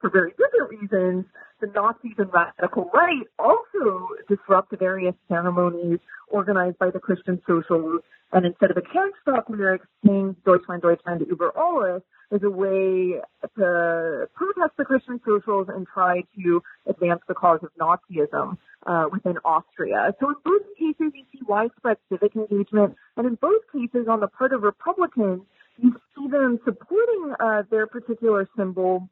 [0.01, 1.25] for very different reasons,
[1.61, 8.03] the Nazis and radical right also disrupt the various ceremonies organized by the Christian socials.
[8.33, 13.21] And instead of a Kernstock lyrics, sing Deutschland, Deutschland über alles as a way
[13.57, 19.39] to protest the Christian socials and try to advance the cause of Nazism uh, within
[19.45, 20.13] Austria.
[20.21, 24.29] So in both cases, you see widespread civic engagement, and in both cases, on the
[24.29, 25.43] part of Republicans,
[25.79, 29.09] you see them supporting uh, their particular symbol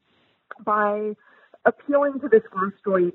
[0.64, 1.14] by
[1.64, 3.12] appealing to this Grossdeutsch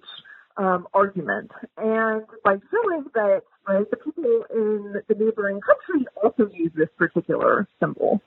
[0.57, 6.71] um, argument and by showing that right, the people in the neighboring country also use
[6.75, 8.21] this particular symbol.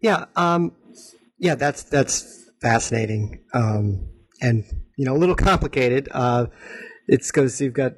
[0.00, 0.72] Yeah, um,
[1.38, 4.08] yeah, that's that's fascinating, um,
[4.40, 4.64] and
[4.96, 6.08] you know a little complicated.
[6.10, 6.46] Uh,
[7.08, 7.92] it's because you've got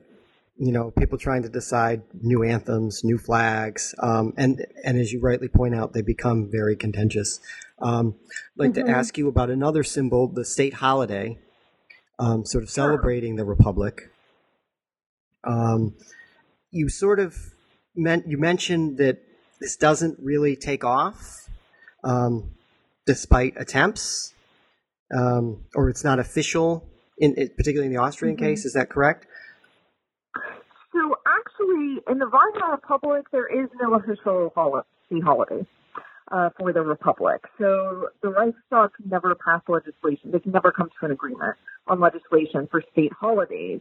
[0.57, 5.21] you know people trying to decide new anthems, new flags, um, and and as you
[5.21, 7.41] rightly point out, they become very contentious.
[7.81, 8.87] Um, I'd like mm-hmm.
[8.87, 11.39] to ask you about another symbol, the state holiday,
[12.19, 14.11] um, sort of celebrating the republic.
[15.43, 15.97] Um,
[16.71, 17.37] you sort of
[17.97, 19.19] meant you mentioned that
[19.61, 21.49] this doesn't really take off,
[22.05, 22.53] um,
[23.07, 24.35] despite attempts,
[25.17, 26.89] um, or it's not official.
[27.17, 28.45] In particularly in the Austrian mm-hmm.
[28.45, 29.27] case, is that correct?
[32.09, 35.67] In the Weimar Republic, there is no official holiday
[36.31, 37.41] uh, for the Republic.
[37.59, 40.31] So the Reichstag can never pass legislation.
[40.33, 43.81] They can never come to an agreement on legislation for state holidays.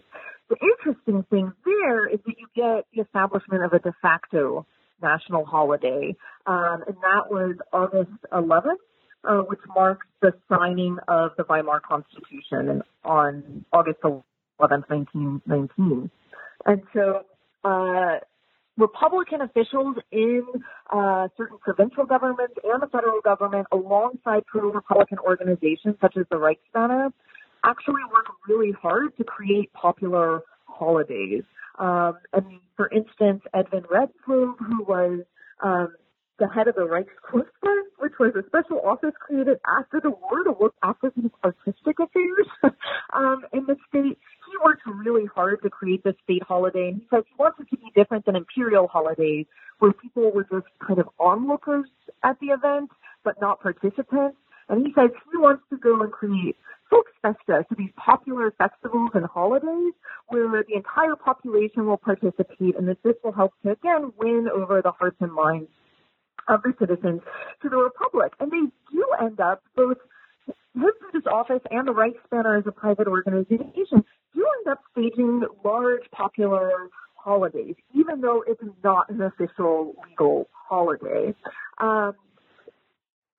[0.49, 4.65] The interesting thing there is that you get the establishment of a de facto
[5.01, 6.15] national holiday,
[6.45, 8.79] um, and that was August 11th.
[9.25, 14.19] Uh, which marks the signing of the Weimar Constitution on August 11th,
[14.59, 16.11] 1919.
[16.65, 17.21] And so
[17.63, 18.19] uh,
[18.77, 20.43] Republican officials in
[20.91, 27.11] uh, certain provincial governments and the federal government, alongside pro-Republican organizations such as the Reichsbanner,
[27.63, 31.43] actually work really hard to create popular holidays.
[31.77, 35.19] Um, and for instance, Edwin Redslob, who was
[35.63, 35.93] um,
[36.39, 40.55] the head of the Reichskunstwart, which was a special office created after the war to
[40.59, 42.47] look after these artistic affairs
[43.13, 44.17] um, in the state.
[44.53, 47.67] He worked really hard to create this state holiday, and he says he wants it
[47.71, 49.47] to be different than imperial holidays,
[49.79, 51.87] where people were just kind of onlookers
[52.21, 52.91] at the event,
[53.23, 54.37] but not participants.
[54.69, 56.55] And he says he wants to go and create
[56.91, 59.93] Volksfeste, so these popular festivals and holidays
[60.27, 64.83] where the entire population will participate and that this will help to again win over
[64.83, 65.69] the hearts and minds
[66.47, 67.21] of the citizens
[67.63, 68.33] to the republic.
[68.39, 69.97] And they do end up both
[70.45, 74.03] his British office and the Reichsbanner as a private organization
[74.35, 81.33] do end up staging large popular holidays, even though it's not an official legal holiday.
[81.79, 82.13] Um,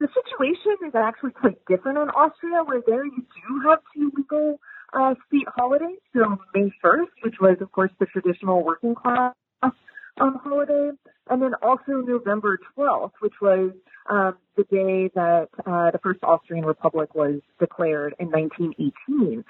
[0.01, 4.59] the situation is actually quite different in Austria, where there you do have two legal
[4.93, 5.99] uh, state holidays.
[6.15, 10.91] So May 1st, which was, of course, the traditional working class um, holiday,
[11.31, 13.73] and then also November 12th, which was
[14.11, 19.45] um, the day that uh, the first Austrian Republic was declared in 1918.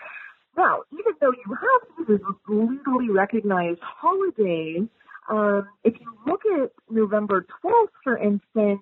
[0.57, 4.89] Now, even though you have these legally recognized holidays,
[5.29, 8.81] um, if you look at November 12th, for instance,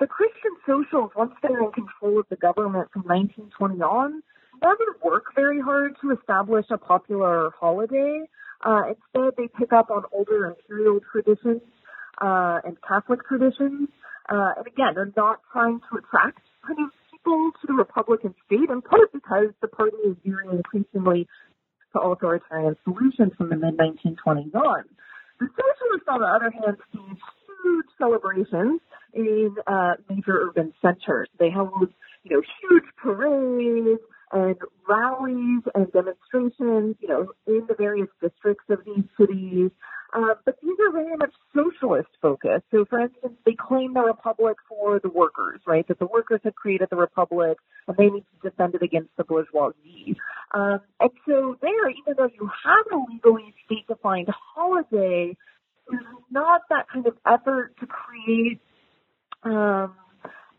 [0.00, 4.22] the Christian socials, once they're in control of the government from 1920 on,
[4.62, 8.22] never work very hard to establish a popular holiday.
[8.64, 11.60] Uh, instead, they pick up on older imperial traditions
[12.20, 13.88] uh, and Catholic traditions.
[14.28, 16.90] Uh, and again, they're not trying to attract kind of
[17.24, 21.26] people to the Republican state, in part because the party is veering increasingly
[21.92, 24.84] to authoritarian solutions from the mid 1920s on.
[25.40, 28.80] The socialists, on the other hand, see huge celebrations
[29.12, 31.28] in uh, major urban centers.
[31.38, 31.88] They hold,
[32.24, 34.00] you know, huge parades
[34.32, 34.56] and
[34.88, 39.70] rallies and demonstrations, you know, in the various districts of these cities.
[40.14, 42.64] Uh, but these are very much socialist focused.
[42.70, 45.86] So, for instance, they claim the republic for the workers, right?
[45.88, 47.58] That the workers have created the republic
[47.88, 50.16] and they need to defend it against the bourgeoisie.
[50.52, 55.36] Um, and so, there, even though you have a legally state-defined holiday,
[55.90, 58.60] there's not that kind of effort to create
[59.42, 59.96] um,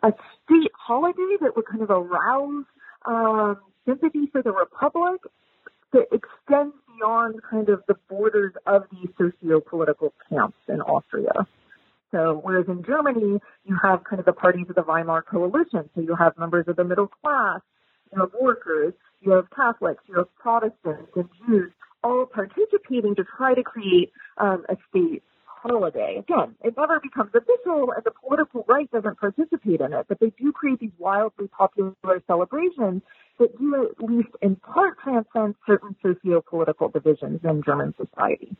[0.03, 0.11] a
[0.43, 2.65] state holiday that would kind of arouse
[3.05, 5.21] um, sympathy for the republic
[5.93, 11.47] that extends beyond kind of the borders of these socio-political camps in Austria.
[12.11, 15.89] So whereas in Germany, you have kind of the parties of the Weimar coalition.
[15.95, 17.61] So you have members of the middle class,
[18.13, 21.71] you have workers, you have Catholics, you have Protestants and Jews
[22.03, 25.23] all participating to try to create um, a state
[25.65, 26.17] holiday.
[26.19, 30.31] Again, it never becomes official and the political right doesn't participate in it, but they
[30.39, 31.93] do create these wildly popular
[32.27, 33.01] celebrations
[33.39, 38.55] that do at least in part transcend certain socio-political divisions in German society.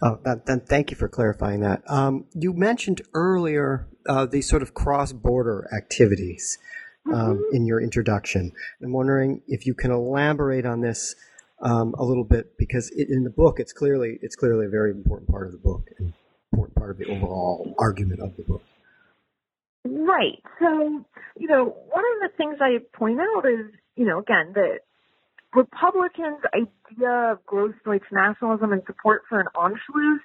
[0.00, 1.82] Oh, that, that, thank you for clarifying that.
[1.88, 6.58] Um, you mentioned earlier uh, these sort of cross-border activities
[7.06, 7.56] um, mm-hmm.
[7.56, 8.52] in your introduction.
[8.82, 11.14] I'm wondering if you can elaborate on this
[11.60, 14.90] um, a little bit because it, in the book it's clearly it's clearly a very
[14.90, 16.12] important part of the book and
[16.52, 18.62] important part of the overall argument of the book.
[19.84, 20.42] Right.
[20.58, 21.04] So,
[21.36, 24.80] you know, one of the things I point out is, you know, again, that
[25.54, 30.18] Republicans' idea of Grossdeutsch nationalism and support for an Anschluss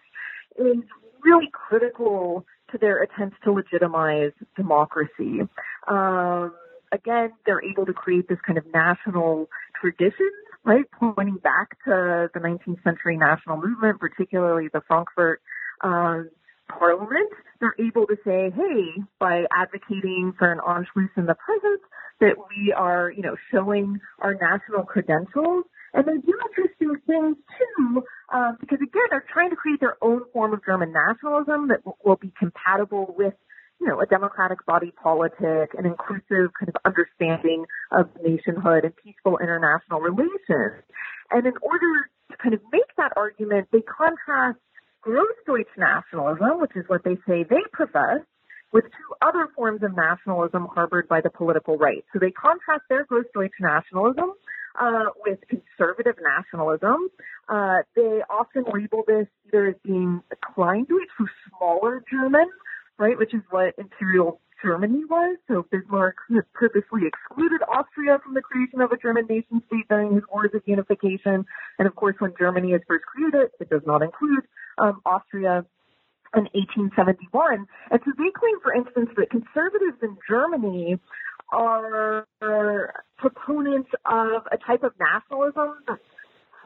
[0.58, 0.84] is
[1.24, 5.42] really critical to their attempts to legitimize democracy.
[5.88, 6.54] Um,
[6.92, 10.32] again, they're able to create this kind of national tradition
[10.66, 10.86] right?
[11.00, 15.42] Pointing back to the 19th century national movement, particularly the Frankfurt
[15.82, 16.24] uh,
[16.70, 21.82] Parliament, they're able to say, hey, by advocating for an Anschluss in the present,
[22.22, 25.66] that we are, you know, showing our national credentials.
[25.94, 28.04] And they do interesting things too,
[28.34, 32.16] um, because again, they're trying to create their own form of German nationalism that will
[32.16, 33.34] be compatible with
[33.80, 39.38] you know, a democratic body politic, an inclusive kind of understanding of nationhood and peaceful
[39.40, 40.84] international relations.
[41.32, 44.60] And in order to kind of make that argument, they contrast
[45.06, 48.22] Grossdeutsch nationalism, which is what they say they profess,
[48.72, 52.04] with two other forms of nationalism harbored by the political right.
[52.12, 54.34] So they contrast their Grossdeutsch nationalism
[54.80, 57.10] uh, with conservative nationalism.
[57.48, 60.22] Uh, they often label this either as being
[60.56, 62.50] Kleindeutsch, so smaller German,
[62.98, 65.38] right, which is what imperial Germany was.
[65.48, 66.16] So Bismarck
[66.54, 70.62] purposely excluded Austria from the creation of a German nation state during his wars of
[70.66, 71.46] unification.
[71.78, 74.44] And of course, when Germany is first created, it does not include
[74.78, 75.66] um, Austria
[76.36, 77.68] in 1871.
[77.92, 80.98] And so they claim, for instance, that conservatives in Germany
[81.52, 82.26] are,
[83.18, 86.00] proponents of a type of nationalism that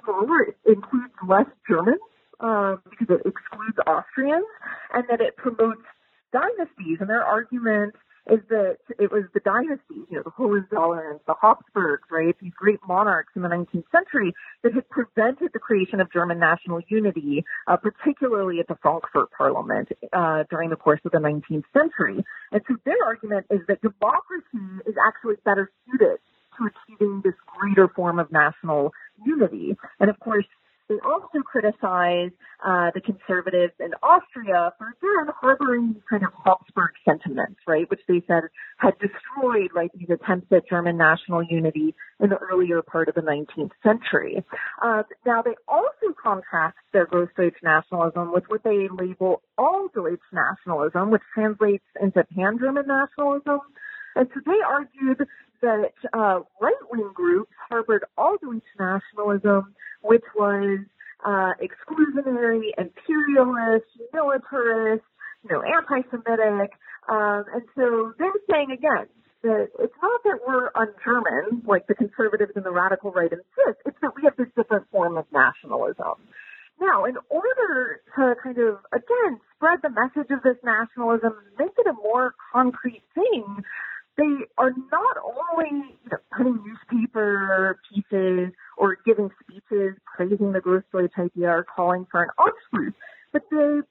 [0.03, 1.99] smaller, includes less Germans
[2.39, 4.45] um, because it excludes Austrians,
[4.93, 5.84] and that it promotes
[6.32, 7.95] dynasties, and their argument
[8.30, 12.80] is that it was the dynasties, you know, the Hohenzollerns, the Habsburgs, right, these great
[12.88, 17.78] monarchs in the 19th century that had prevented the creation of German national unity, uh,
[17.78, 22.23] particularly at the Frankfurt Parliament uh, during the course of the 19th century.
[22.51, 26.17] And so their argument is that democracy is actually better suited
[26.57, 28.91] to achieving this greater form of national
[29.25, 29.78] unity.
[29.99, 30.45] And of course,
[30.89, 32.31] they also criticize
[32.65, 38.21] uh, the conservatives in Austria for again harboring kind of Habsburg sentiments, right, which they
[38.27, 38.43] said
[38.77, 43.21] had destroyed like these attempts at German national unity in the earlier part of the
[43.21, 44.43] 19th century.
[44.81, 51.21] Uh, now they also contrast their Grossdeutsch nationalism with what they label Alldeutsch nationalism, which
[51.33, 53.59] translates into Pan-German nationalism.
[54.18, 55.20] And so they argued
[55.61, 60.80] that uh, right-wing groups harbored Alldeutsch nationalism, which was
[61.24, 65.05] uh, exclusionary, imperialist, militarist,
[65.43, 66.72] you know, anti-Semitic,
[67.09, 69.07] um, and so they're saying again
[69.43, 73.80] that it's not that we're un-German, like the conservatives and the radical right insist.
[73.86, 76.18] It's that we have this different form of nationalism.
[76.82, 81.88] Now, in order to kind of, again, spread the message of this nationalism, make it
[81.88, 83.63] a more concrete thing,
[84.18, 91.18] they are not only you know, putting newspaper pieces or giving speeches praising the Grossdeutsch
[91.18, 92.93] idea or calling for an Anschluss,
[93.32, 93.82] but they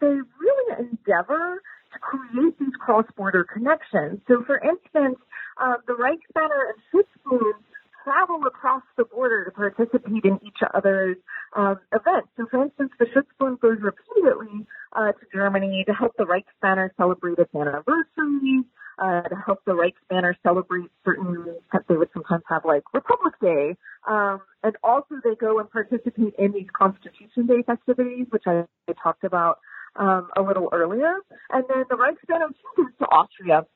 [0.00, 1.62] they really endeavor
[1.92, 4.20] to create these cross-border connections.
[4.26, 5.18] So, for instance,
[5.62, 7.54] uh, the Reichsbanner and Schutzbund
[8.02, 11.16] travel across the border to participate in each other's
[11.54, 12.28] um, events.
[12.36, 17.38] So, for instance, the Schutzbund goes repeatedly uh, to Germany to help the Reichsbanner celebrate
[17.38, 18.64] its anniversary
[18.98, 21.56] uh, to help the Reichsbanner celebrate certain,
[21.88, 23.76] they would sometimes have like Republic Day.
[24.08, 28.92] Um, and also they go and participate in these Constitution Day festivities, which I, I
[29.02, 29.58] talked about
[29.96, 31.14] um, a little earlier.
[31.50, 33.66] And then the Reichsbanner goes to Austria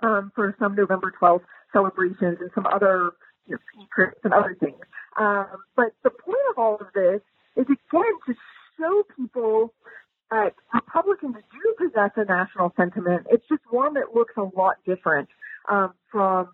[0.00, 3.10] um, for some November 12th celebrations and some other
[3.46, 4.80] you know, secrets and other things.
[5.18, 5.46] Um,
[5.76, 7.20] but the point of all of this
[7.56, 8.34] is again to
[8.78, 9.72] show people
[10.30, 13.26] uh, Republicans do possess a national sentiment.
[13.30, 15.28] It's just one that looks a lot different
[15.70, 16.48] um, from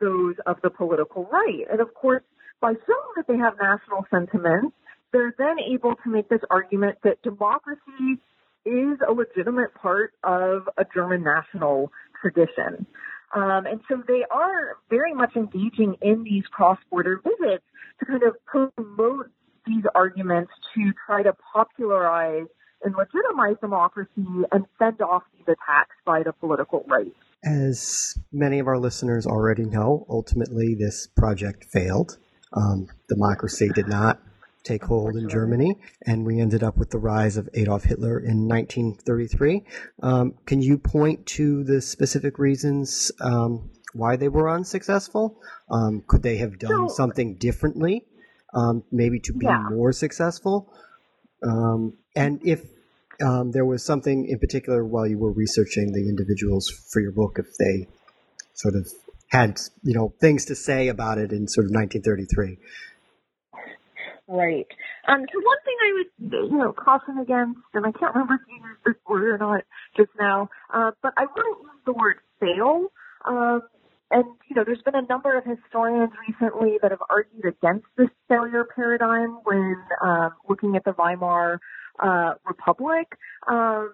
[0.00, 1.64] those of the political right.
[1.70, 2.22] And of course,
[2.60, 4.76] by showing that they have national sentiments,
[5.12, 8.18] they're then able to make this argument that democracy
[8.64, 12.86] is a legitimate part of a German national tradition.
[13.34, 17.64] Um, and so they are very much engaging in these cross-border visits
[17.98, 19.30] to kind of promote
[19.66, 22.46] these arguments to try to popularize
[22.84, 24.10] and legitimize democracy
[24.52, 27.12] and fend off these attacks by the political right.
[27.44, 32.18] As many of our listeners already know, ultimately this project failed.
[32.52, 34.20] Um, democracy did not
[34.62, 35.76] take hold in Germany,
[36.06, 39.64] and we ended up with the rise of Adolf Hitler in 1933.
[40.02, 45.40] Um, can you point to the specific reasons um, why they were unsuccessful?
[45.70, 48.06] Um, could they have done so, something differently,
[48.54, 49.66] um, maybe to be yeah.
[49.70, 50.72] more successful?
[51.42, 52.62] Um, and if
[53.24, 57.38] um, there was something in particular while you were researching the individuals for your book,
[57.38, 57.86] if they
[58.54, 58.86] sort of
[59.28, 62.58] had you know things to say about it in sort of 1933.
[64.28, 64.66] Right.
[65.08, 68.40] Um, so one thing I would, you know, caution against, and I can't remember if
[68.48, 69.64] you used this word or not
[69.96, 72.86] just now, uh, but I wouldn't use the word fail.
[73.26, 73.62] Um,
[74.10, 78.08] and, you know, there's been a number of historians recently that have argued against this
[78.28, 81.60] failure paradigm when um, looking at the Weimar
[81.98, 83.16] uh, republic.
[83.48, 83.92] Um,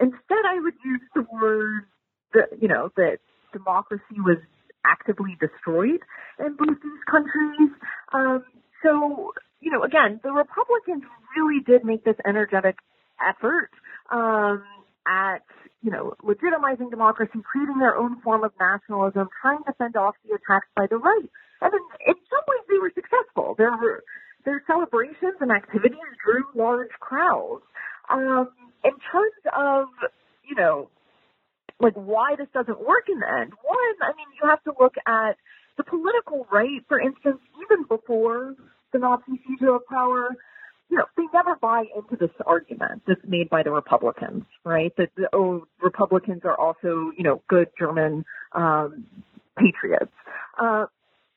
[0.00, 1.84] instead, I would use the word
[2.32, 3.18] that you know that
[3.52, 4.38] democracy was
[4.84, 6.00] actively destroyed
[6.38, 7.70] in both these countries.
[8.12, 8.44] Um,
[8.82, 11.04] so you know, again, the Republicans
[11.36, 12.76] really did make this energetic
[13.18, 13.70] effort
[14.12, 14.62] um,
[15.06, 15.42] at
[15.82, 20.34] you know legitimizing democracy, creating their own form of nationalism, trying to fend off the
[20.34, 21.30] attacks by the right.
[21.62, 23.54] And in, in some ways, they were successful.
[23.56, 24.04] There were
[24.44, 27.64] their celebrations and activities drew large crowds.
[28.10, 28.50] Um,
[28.84, 29.86] in terms of,
[30.48, 30.90] you know,
[31.80, 34.94] like why this doesn't work in the end, one, I mean, you have to look
[35.06, 35.36] at
[35.76, 38.54] the political right, for instance, even before
[38.92, 40.30] the Nazi seizure of power,
[40.90, 44.92] you know, they never buy into this argument that's made by the Republicans, right?
[44.96, 49.06] That, the oh, Republicans are also, you know, good German um,
[49.58, 50.12] patriots.
[50.60, 50.86] Uh,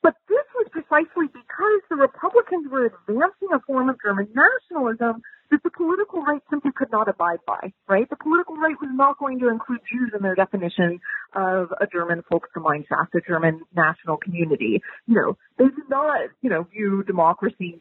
[0.02, 5.62] but this was precisely because the Republicans were advancing a form of German nationalism that
[5.64, 8.08] the political right simply could not abide by, right?
[8.10, 11.00] The political right was not going to include Jews in their definition
[11.34, 14.82] of a German Volksgemeinschaft, a German national community.
[15.06, 17.80] You know, they did not, you know, view democracy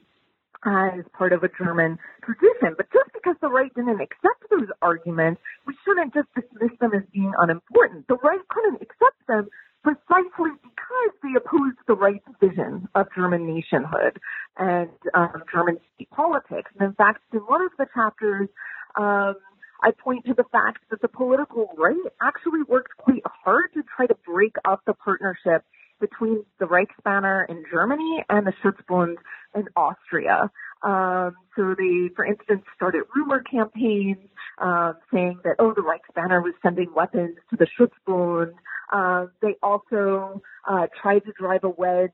[0.65, 2.73] as part of a German tradition.
[2.75, 7.03] But just because the right didn't accept those arguments, we shouldn't just dismiss them as
[7.13, 8.07] being unimportant.
[8.07, 9.49] The right couldn't accept them
[9.83, 14.19] precisely because they opposed the right's vision of German nationhood
[14.57, 16.71] and um, German state politics.
[16.79, 18.49] And in fact, in one of the chapters,
[18.97, 19.35] um,
[19.81, 24.07] I point to the fact that the political right actually worked quite hard to try
[24.07, 25.63] to break up the partnership
[25.99, 29.15] between the Reichsbanner in Germany and the Schutzbund
[29.55, 30.51] in Austria.
[30.83, 34.17] Um, so they, for instance, started rumor campaigns
[34.59, 38.53] um, saying that, oh, the Reichsbanner was sending weapons to the Schutzbund.
[38.91, 42.11] Uh, they also uh, tried to drive a wedge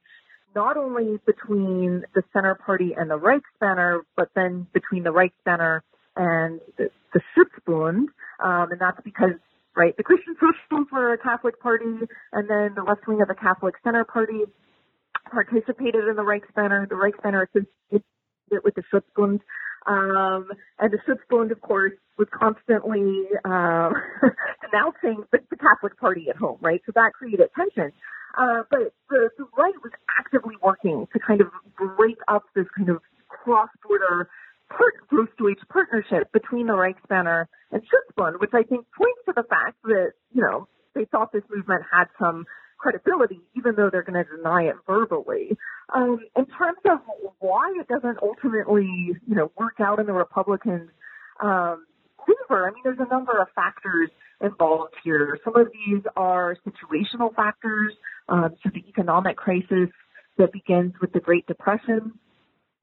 [0.56, 5.82] not only between the Center Party and the Reichsbanner, but then between the Reichsbanner
[6.16, 8.06] and the, the Schutzbund.
[8.44, 9.32] Um, and that's because
[9.76, 9.96] right?
[9.98, 11.86] The Christian Socialists were a Catholic party,
[12.32, 14.44] and then the left wing of the Catholic Center Party
[15.32, 16.88] participated in the Reichsbanner.
[16.88, 18.04] The Reichsbanner associated
[18.64, 19.40] with the Schutzbund.
[19.86, 20.48] Um,
[20.80, 23.90] and the Schutzbund, of course, was constantly uh,
[24.72, 26.82] denouncing the, the Catholic Party at home, right?
[26.86, 27.92] So that created tension.
[28.38, 31.48] Uh, but the, the right was actively working to kind of
[31.98, 34.30] break up this kind of cross-border
[34.70, 39.78] part, Grossdeutsch partnership between the Reichsbanner and Schutzbund, which I think points to the fact
[39.84, 42.46] that, you know, they thought this movement had some
[42.84, 45.58] credibility, even though they're going to deny it verbally.
[45.94, 47.00] Um, in terms of
[47.40, 50.90] why it doesn't ultimately, you know, work out in the Republicans'
[51.42, 51.86] um,
[52.28, 54.10] favor, I mean, there's a number of factors
[54.42, 55.40] involved here.
[55.46, 57.94] Some of these are situational factors,
[58.28, 59.90] um, so the economic crisis
[60.38, 62.20] that begins with the Great Depression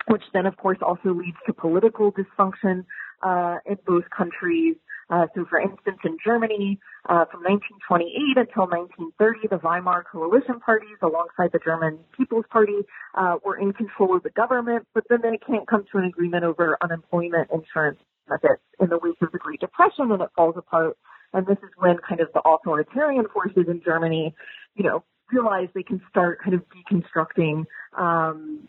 [0.08, 2.84] which then, of course, also leads to political dysfunction
[3.22, 4.76] uh, in both countries.
[5.10, 10.96] Uh, so, for instance, in Germany, uh, from 1928 until 1930, the Weimar coalition parties,
[11.02, 15.38] alongside the German People's Party, uh, were in control of the government, but then they
[15.38, 17.98] can't come to an agreement over unemployment insurance
[18.28, 20.96] benefits in the wake of the Great Depression, and it falls apart.
[21.32, 24.34] And this is when kind of the authoritarian forces in Germany,
[24.74, 25.02] you know,
[25.32, 28.66] realize they can start kind of deconstructing um,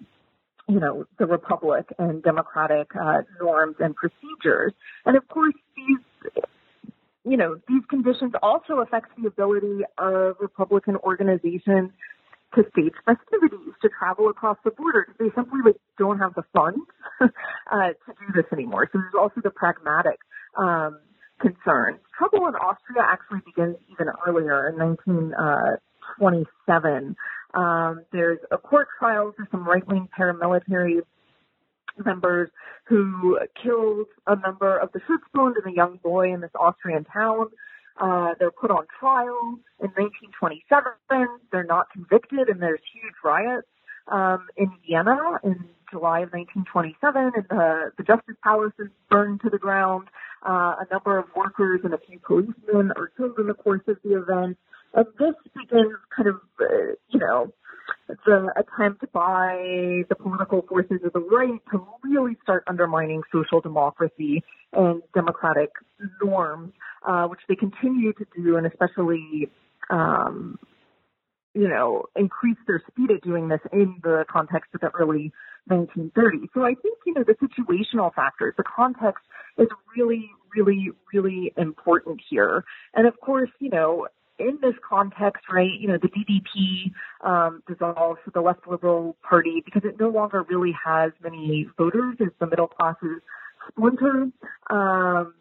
[0.72, 4.72] you know, the republic and democratic uh, norms and procedures.
[5.06, 6.00] And of course, these,
[7.26, 11.92] you know, these conditions also affect the ability of Republican organizations
[12.56, 15.08] to stage festivities, to travel across the border.
[15.08, 16.88] Because they simply like, don't have the funds
[17.22, 18.88] uh, to do this anymore.
[18.94, 20.20] So there's also the pragmatic
[20.58, 21.00] um,
[21.42, 22.00] concerns.
[22.18, 27.18] Trouble in Austria actually begins even earlier in 1927
[27.54, 31.02] um, there's a court trial for some right-wing paramilitary
[32.04, 32.50] members
[32.86, 37.48] who killed a member of the Schutzbund and a young boy in this Austrian town.
[38.00, 41.28] Uh, they're put on trial in 1927.
[41.52, 43.68] They're not convicted, and there's huge riots
[44.08, 49.50] um, in Vienna in July of 1927, and the, the Justice Palace is burned to
[49.50, 50.08] the ground.
[50.44, 53.98] Uh, a number of workers and a few policemen are killed in the course of
[54.04, 54.58] the event.
[54.94, 57.54] And this begins kind of, uh, you know,
[58.26, 64.44] the attempt by the political forces of the right to really start undermining social democracy
[64.74, 65.70] and democratic
[66.24, 66.74] norms,
[67.08, 69.50] uh, which they continue to do, and especially,
[69.90, 70.60] um,
[71.54, 75.32] you know, increase their speed at doing this in the context of the early
[75.70, 76.48] 1930s.
[76.54, 79.24] So I think, you know, the situational factors, the context
[79.58, 82.64] is really, really, really important here.
[82.94, 84.08] And of course, you know,
[84.42, 86.92] in this context, right, you know, the DDP
[87.26, 92.30] um, dissolves the left liberal party because it no longer really has many voters as
[92.40, 93.22] the middle classes
[93.70, 94.32] splinter.
[94.70, 95.34] Um,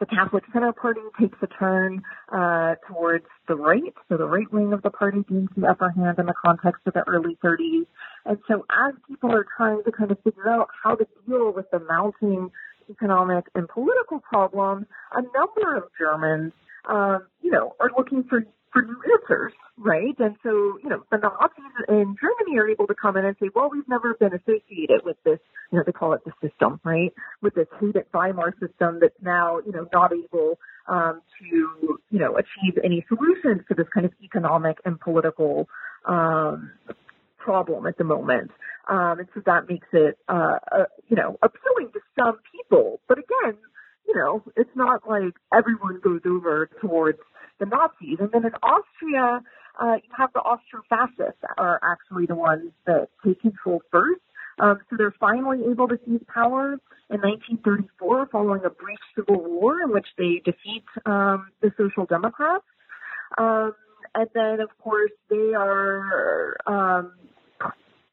[0.00, 2.02] the Catholic Center Party takes a turn
[2.32, 6.18] uh, towards the right, so the right wing of the party gains the upper hand
[6.18, 7.86] in the context of the early 30s.
[8.24, 11.70] And so, as people are trying to kind of figure out how to deal with
[11.70, 12.50] the mounting
[12.90, 16.52] economic and political problem, a number of Germans
[16.88, 20.16] um, you know, are looking for for new answers, right?
[20.18, 20.50] And so,
[20.82, 23.88] you know, the Nazis in Germany are able to come in and say, well, we've
[23.88, 25.38] never been associated with this,
[25.70, 27.14] you know, they call it the system, right?
[27.40, 30.58] With this hated Weimar system that's now, you know, not able
[30.88, 35.68] um, to, you know, achieve any solutions to this kind of economic and political
[36.04, 36.72] um,
[37.38, 38.50] problem at the moment.
[38.88, 43.00] Um, and so that makes it, uh, uh, you know, appealing to some people.
[43.06, 43.56] But again,
[44.06, 47.18] you know, it's not like everyone goes over towards
[47.58, 48.18] the Nazis.
[48.20, 49.42] And then in Austria,
[49.80, 54.20] uh, you have the Austro-fascists are actually the ones that take control first.
[54.58, 56.74] Um, so they're finally able to seize power
[57.10, 62.64] in 1934 following a brief civil war in which they defeat um, the Social Democrats.
[63.36, 63.74] Um,
[64.14, 67.14] and then, of course, they are um,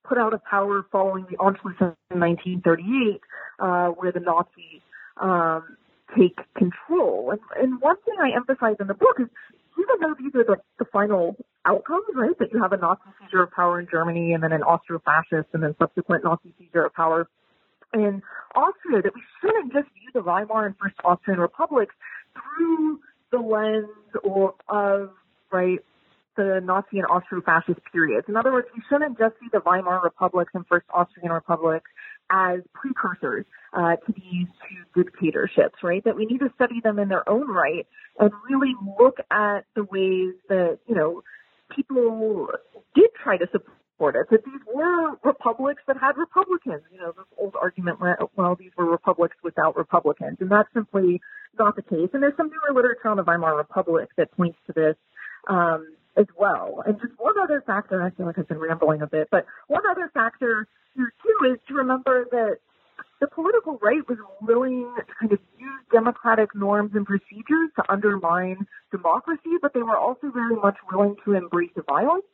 [0.03, 1.79] put out of power following the Anschluss
[2.09, 3.21] in 1938,
[3.59, 4.81] uh, where the Nazis
[5.21, 5.77] um,
[6.17, 7.31] take control.
[7.31, 9.27] And, and one thing I emphasize in the book is
[9.79, 13.43] even though these are the, the final outcomes, right, that you have a Nazi seizure
[13.43, 17.27] of power in Germany and then an Austro-fascist and then subsequent Nazi seizure of power
[17.93, 18.21] in
[18.55, 21.93] Austria, that we shouldn't just view the Weimar and First Austrian republics
[22.33, 22.99] through
[23.31, 23.87] the lens
[24.23, 25.11] or of,
[25.51, 25.79] right,
[26.37, 28.27] the Nazi and Austro-fascist periods.
[28.29, 31.89] In other words, we shouldn't just see the Weimar republics and First Austrian republics
[32.31, 36.03] as precursors uh, to these two dictatorships, right?
[36.03, 37.85] That we need to study them in their own right
[38.19, 41.23] and really look at the ways that, you know,
[41.75, 42.47] people
[42.95, 46.81] did try to support it, that these were republics that had Republicans.
[46.91, 47.99] You know, this old argument,
[48.35, 51.21] well, these were republics without Republicans, and that's simply
[51.57, 52.09] not the case.
[52.13, 54.95] And there's some newer literature on the Weimar Republic that points to this.
[55.47, 56.83] Um, as well.
[56.85, 59.83] And just one other factor, I feel like I've been rambling a bit, but one
[59.89, 62.57] other factor here too is to remember that
[63.19, 68.65] the political right was willing to kind of use democratic norms and procedures to undermine
[68.91, 72.25] democracy, but they were also very much willing to embrace violence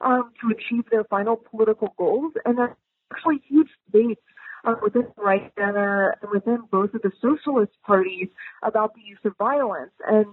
[0.00, 2.34] um, to achieve their final political goals.
[2.44, 2.76] And there's
[3.10, 4.20] actually huge debates
[4.64, 8.28] uh, within the right center and within both of the socialist parties
[8.62, 9.92] about the use of violence.
[10.06, 10.26] And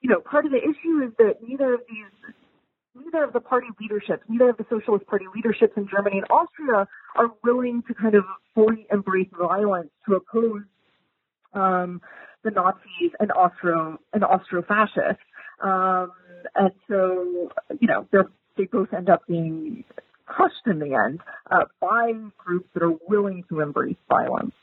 [0.00, 2.34] you know, part of the issue is that neither of these
[2.94, 6.86] neither of the party leaderships, neither of the socialist party leaderships in Germany and Austria
[7.16, 8.24] are willing to kind of
[8.54, 10.62] fully embrace violence to oppose
[11.54, 12.00] um,
[12.44, 15.22] the Nazis and Austro and Austro-fascists.
[15.62, 16.12] Um,
[16.54, 18.06] and so, you know,
[18.56, 19.84] they both end up being
[20.26, 21.20] crushed in the end
[21.50, 24.54] uh, by groups that are willing to embrace violence.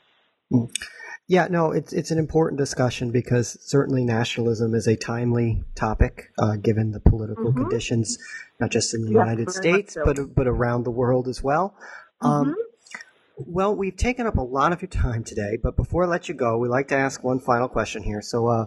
[1.30, 6.56] Yeah, no, it's it's an important discussion because certainly nationalism is a timely topic uh,
[6.56, 7.60] given the political mm-hmm.
[7.60, 8.18] conditions,
[8.58, 10.02] not just in the yes, United States so.
[10.04, 11.76] but but around the world as well.
[12.20, 13.42] Um, mm-hmm.
[13.46, 16.34] well, we've taken up a lot of your time today, but before I let you
[16.34, 18.22] go, we like to ask one final question here.
[18.22, 18.66] So, uh,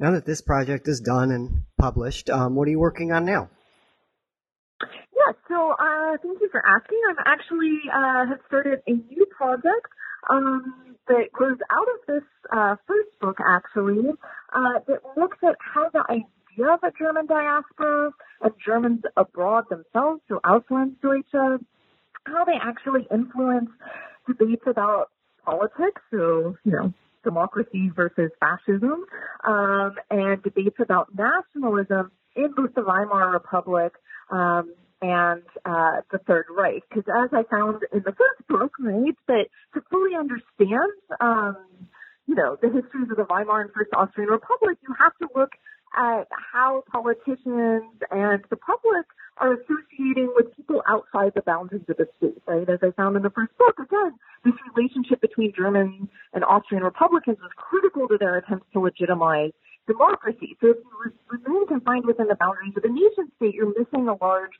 [0.00, 3.50] now that this project is done and published, um, what are you working on now?
[4.82, 7.00] Yeah, so uh, thank you for asking.
[7.08, 9.93] I'm actually uh, have started a new project
[10.30, 14.08] um, that grows out of this uh, first book, actually,
[14.52, 18.10] uh, that looks at how the idea of a German diaspora
[18.42, 21.58] and Germans abroad themselves, so Auslandsdeutsche,
[22.26, 23.70] how they actually influence
[24.26, 25.10] debates about
[25.44, 29.04] politics, so, you know, democracy versus fascism,
[29.44, 33.92] um, and debates about nationalism in both the Weimar Republic
[34.30, 34.72] um,
[35.04, 36.82] and uh, the Third Reich.
[36.88, 41.56] Because as I found in the first book, right, that to fully understand, um,
[42.26, 45.52] you know, the histories of the Weimar and First Austrian Republic, you have to look
[45.94, 52.08] at how politicians and the public are associating with people outside the boundaries of the
[52.16, 52.68] state, right?
[52.68, 57.38] As I found in the first book, again, this relationship between German and Austrian Republicans
[57.42, 59.52] was critical to their attempts to legitimize
[59.86, 60.56] democracy.
[60.60, 64.16] So if you remain confined within the boundaries of a nation state, you're missing a
[64.24, 64.52] large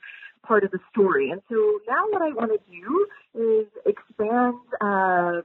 [0.45, 1.31] part of the story.
[1.31, 1.55] And so
[1.87, 5.41] now what I want to do is expand uh,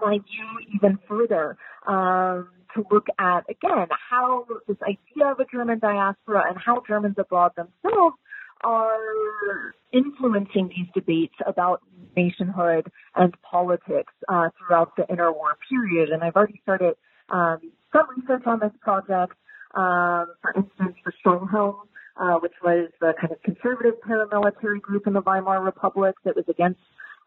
[0.00, 1.56] my view even further
[1.86, 7.16] um, to look at, again, how this idea of a German diaspora and how Germans
[7.18, 8.16] abroad themselves
[8.62, 11.82] are influencing these debates about
[12.16, 16.10] nationhood and politics uh, throughout the interwar period.
[16.10, 16.94] And I've already started
[17.30, 17.58] um,
[17.92, 19.34] some research on this project.
[19.74, 21.76] Um, for instance, the Stahlhelm,
[22.20, 26.44] uh, which was the kind of conservative paramilitary group in the Weimar Republic that was
[26.48, 26.80] against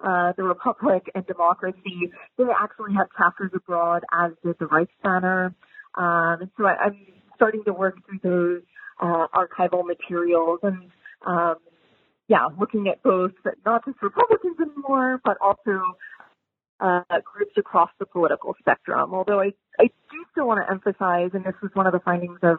[0.04, 2.12] uh, the Republic and democracy.
[2.38, 5.56] They actually had chapters abroad, as did the Reichsbanner.
[5.96, 6.98] Um, so I, am
[7.36, 8.62] starting to work through those
[9.02, 10.92] uh, archival materials and,
[11.26, 11.56] um,
[12.28, 13.32] yeah, looking at both
[13.66, 15.82] not just Republicans anymore, but also
[16.80, 19.14] uh, groups across the political spectrum.
[19.14, 22.40] Although I, I do still want to emphasize, and this was one of the findings
[22.44, 22.58] of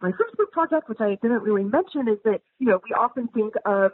[0.00, 3.28] my first book project, which I didn't really mention, is that, you know, we often
[3.28, 3.92] think of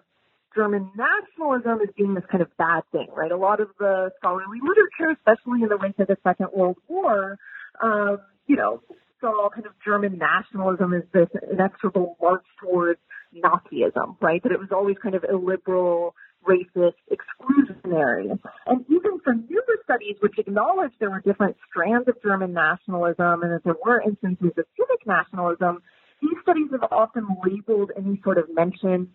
[0.54, 3.30] German nationalism as being this kind of bad thing, right?
[3.30, 7.38] A lot of the scholarly literature, especially in the wake of the Second World War,
[7.82, 8.82] um, you know,
[9.20, 12.98] saw kind of German nationalism as this inexorable march towards
[13.34, 14.42] Nazism, right?
[14.42, 16.14] That it was always kind of illiberal,
[16.48, 18.38] racist, exclusionary.
[18.66, 23.52] And even for newer studies which acknowledge there were different strands of German nationalism and
[23.52, 25.82] that there were instances of civic nationalism,
[26.22, 29.08] these studies have often labeled any sort of mention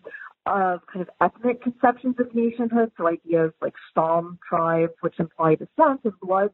[0.46, 6.00] of kind of ethnic conceptions of nationhood, so ideas like Stamm tribe, which imply descent
[6.04, 6.50] of blood.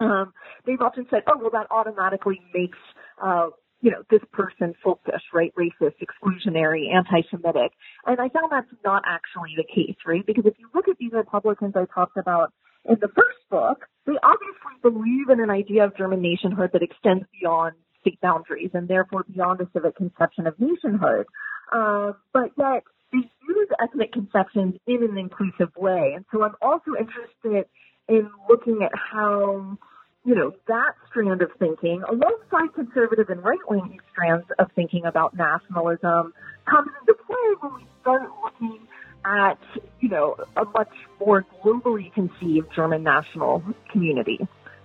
[0.00, 0.32] Um,
[0.66, 2.78] they've often said, oh, well, that automatically makes
[3.22, 3.50] uh,
[3.82, 5.52] you know, this person folkish, right?
[5.58, 7.72] Racist, exclusionary, anti-Semitic.
[8.06, 10.24] And I found that's not actually the case, right?
[10.24, 12.52] Because if you look at these Republicans I talked about
[12.88, 17.24] in the first book, they obviously believe in an idea of German nationhood that extends
[17.40, 21.26] beyond state boundaries and therefore beyond the civic conception of nationhood.
[21.72, 26.12] Uh, but yet they use ethnic conceptions in an inclusive way.
[26.14, 27.66] And so I'm also interested
[28.08, 29.78] in looking at how,
[30.24, 36.32] you know, that strand of thinking, alongside conservative and right-wing strands of thinking about nationalism,
[36.68, 38.86] comes into play when we start looking
[39.24, 39.58] at,
[40.00, 40.92] you know, a much
[41.24, 44.38] more globally conceived German national community,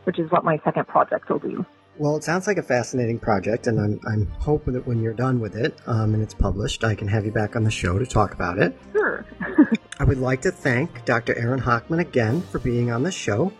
[0.06, 1.66] which is what my second project will do.
[2.00, 5.40] Well, it sounds like a fascinating project, and I'm, I'm hoping that when you're done
[5.40, 8.06] with it um, and it's published, I can have you back on the show to
[8.06, 8.78] talk about it.
[8.94, 9.26] Sure.
[10.00, 11.36] I would like to thank Dr.
[11.38, 13.52] Erin Hochman again for being on the show,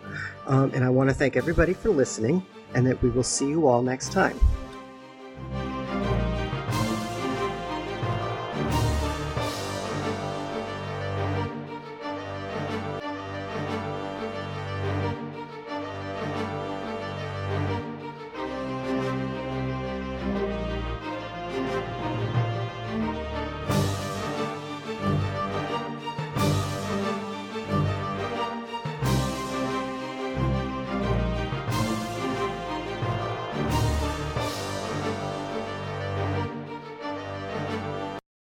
[0.46, 3.66] um, and I want to thank everybody for listening, and that we will see you
[3.66, 4.38] all next time.